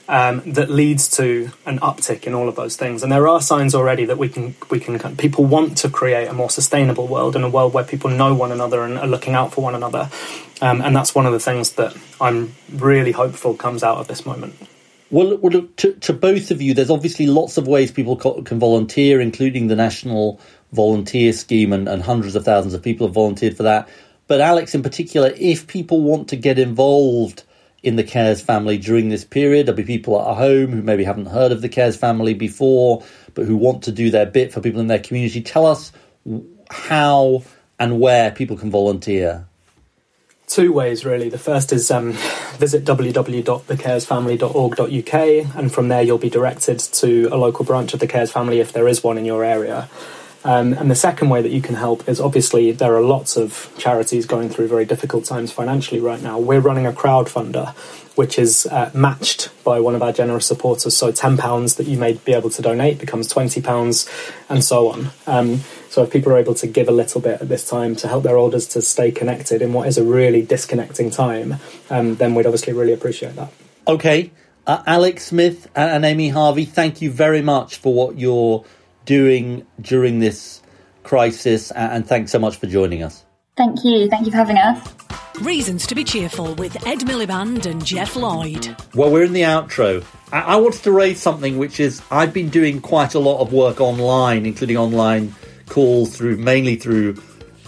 [0.08, 3.04] um, that leads to an uptick in all of those things.
[3.04, 6.34] And there are signs already that we can we can people want to create a
[6.34, 9.54] more sustainable world and a world where people know one another and are looking out
[9.54, 10.10] for one another.
[10.62, 14.26] Um, and that's one of the things that I'm really hopeful comes out of this
[14.26, 14.56] moment.
[15.12, 15.38] Well,
[15.82, 19.76] to, to both of you, there's obviously lots of ways people can volunteer, including the
[19.76, 20.40] National
[20.76, 23.90] Volunteer Scheme, and, and hundreds of thousands of people have volunteered for that.
[24.28, 27.44] But Alex, in particular, if people want to get involved
[27.86, 29.68] in the Cares family during this period.
[29.68, 33.04] There'll be people at home who maybe haven't heard of the Cares family before,
[33.36, 35.40] but who want to do their bit for people in their community.
[35.42, 35.92] Tell us
[36.72, 37.44] how
[37.78, 39.46] and where people can volunteer.
[40.48, 41.30] Two ways, really.
[41.30, 42.14] The first is um,
[42.58, 48.32] visit www.thecaresfamily.org.uk, and from there you'll be directed to a local branch of the Cares
[48.32, 49.88] family if there is one in your area.
[50.46, 53.74] Um, and the second way that you can help is obviously there are lots of
[53.80, 56.38] charities going through very difficult times financially right now.
[56.38, 57.70] We're running a crowdfunder,
[58.16, 60.96] which is uh, matched by one of our generous supporters.
[60.96, 64.08] So £10 that you may be able to donate becomes £20
[64.48, 65.10] and so on.
[65.26, 68.08] Um, so if people are able to give a little bit at this time to
[68.08, 71.56] help their elders to stay connected in what is a really disconnecting time,
[71.90, 73.52] um, then we'd obviously really appreciate that.
[73.88, 74.30] Okay.
[74.68, 78.64] Uh, Alex Smith and Amy Harvey, thank you very much for what you're
[79.06, 80.62] doing during this
[81.04, 81.72] crisis.
[81.72, 83.26] And thanks so much for joining us.
[83.56, 84.10] Thank you.
[84.10, 84.94] Thank you for having us.
[85.42, 88.76] Reasons to be cheerful with Ed Miliband and Geoff Lloyd.
[88.94, 90.06] Well, we're in the outro.
[90.32, 93.52] I-, I wanted to raise something which is I've been doing quite a lot of
[93.54, 95.36] work online, including online
[95.68, 97.22] calls through mainly through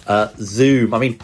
[0.08, 0.94] uh, Zoom.
[0.94, 1.20] I mean,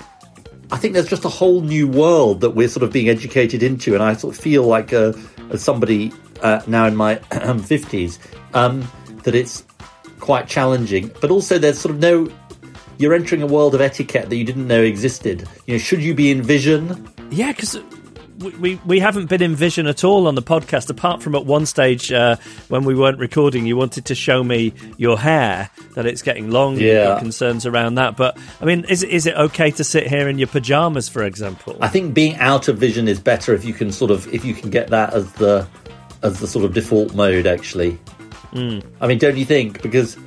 [0.71, 3.93] I think there's just a whole new world that we're sort of being educated into,
[3.93, 5.13] and I sort of feel like uh,
[5.49, 6.11] as somebody
[6.41, 8.19] uh, now in my 50s
[8.53, 8.89] um,
[9.23, 9.63] that it's
[10.23, 11.11] quite challenging.
[11.19, 12.31] But also, there's sort of no.
[12.97, 15.47] You're entering a world of etiquette that you didn't know existed.
[15.65, 17.09] You know, should you be in vision?
[17.31, 17.77] Yeah, because
[18.39, 21.65] we, we haven't been in vision at all on the podcast, apart from at one
[21.65, 22.37] stage uh,
[22.69, 26.77] when we weren't recording, you wanted to show me your hair, that it's getting long,
[26.77, 27.19] yeah.
[27.19, 28.15] concerns around that.
[28.15, 31.77] But, I mean, is, is it okay to sit here in your pajamas, for example?
[31.81, 34.53] I think being out of vision is better if you can sort of, if you
[34.53, 35.67] can get that as the,
[36.21, 37.99] as the sort of default mode, actually.
[38.53, 38.83] Mm.
[39.01, 39.81] I mean, don't you think?
[39.81, 40.17] Because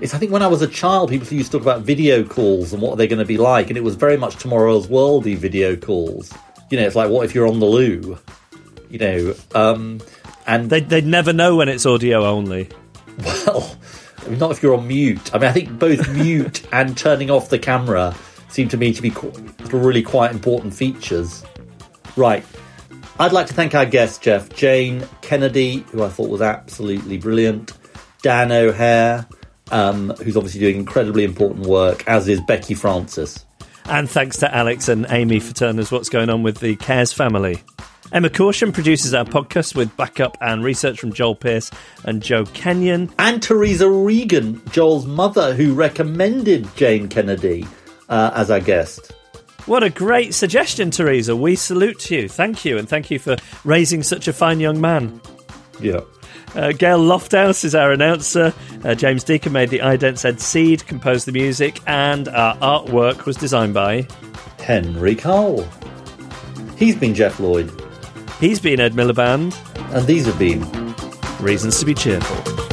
[0.00, 2.72] It's I think when I was a child, people used to talk about video calls
[2.72, 5.36] and what are they going to be like, and it was very much tomorrow's worldy
[5.36, 6.32] video calls.
[6.70, 8.18] You know, it's like what if you're on the loo?
[8.90, 10.00] You know, um,
[10.46, 12.68] and They'd, they'd never know when it's audio only.
[13.24, 13.76] well,
[14.24, 15.34] I mean, not if you're on mute.
[15.34, 18.14] I mean, I think both mute and turning off the camera
[18.48, 19.32] seem to me to be qu-
[19.72, 21.44] really quite important features.
[22.16, 22.44] Right.
[23.18, 24.50] I'd like to thank our guest, Geoff.
[24.50, 27.72] Jane Kennedy, who I thought was absolutely brilliant.
[28.20, 29.26] Dan O'Hare,
[29.70, 33.46] um, who's obviously doing incredibly important work, as is Becky Francis.
[33.86, 37.14] And thanks to Alex and Amy for telling us what's going on with the Cares
[37.14, 37.62] family.
[38.12, 41.70] Emma Caution produces our podcast with backup and research from Joel Pierce
[42.04, 43.10] and Joe Kenyon.
[43.18, 47.66] And Teresa Regan, Joel's mother, who recommended Jane Kennedy
[48.10, 49.12] uh, as our guest.
[49.66, 51.34] What a great suggestion, Teresa.
[51.34, 52.28] We salute you.
[52.28, 52.78] Thank you.
[52.78, 55.20] And thank you for raising such a fine young man.
[55.80, 56.00] Yeah.
[56.54, 58.54] Uh, Gail Lofthouse is our announcer.
[58.84, 63.36] Uh, James Deacon made the ident said seed, composed the music, and our artwork was
[63.36, 64.06] designed by
[64.60, 65.66] Henry Cole.
[66.76, 67.70] He's been Geoff Lloyd.
[68.40, 69.54] He's been Ed Miliband.
[69.92, 70.60] And these have been
[71.40, 72.65] Reasons to be Cheerful.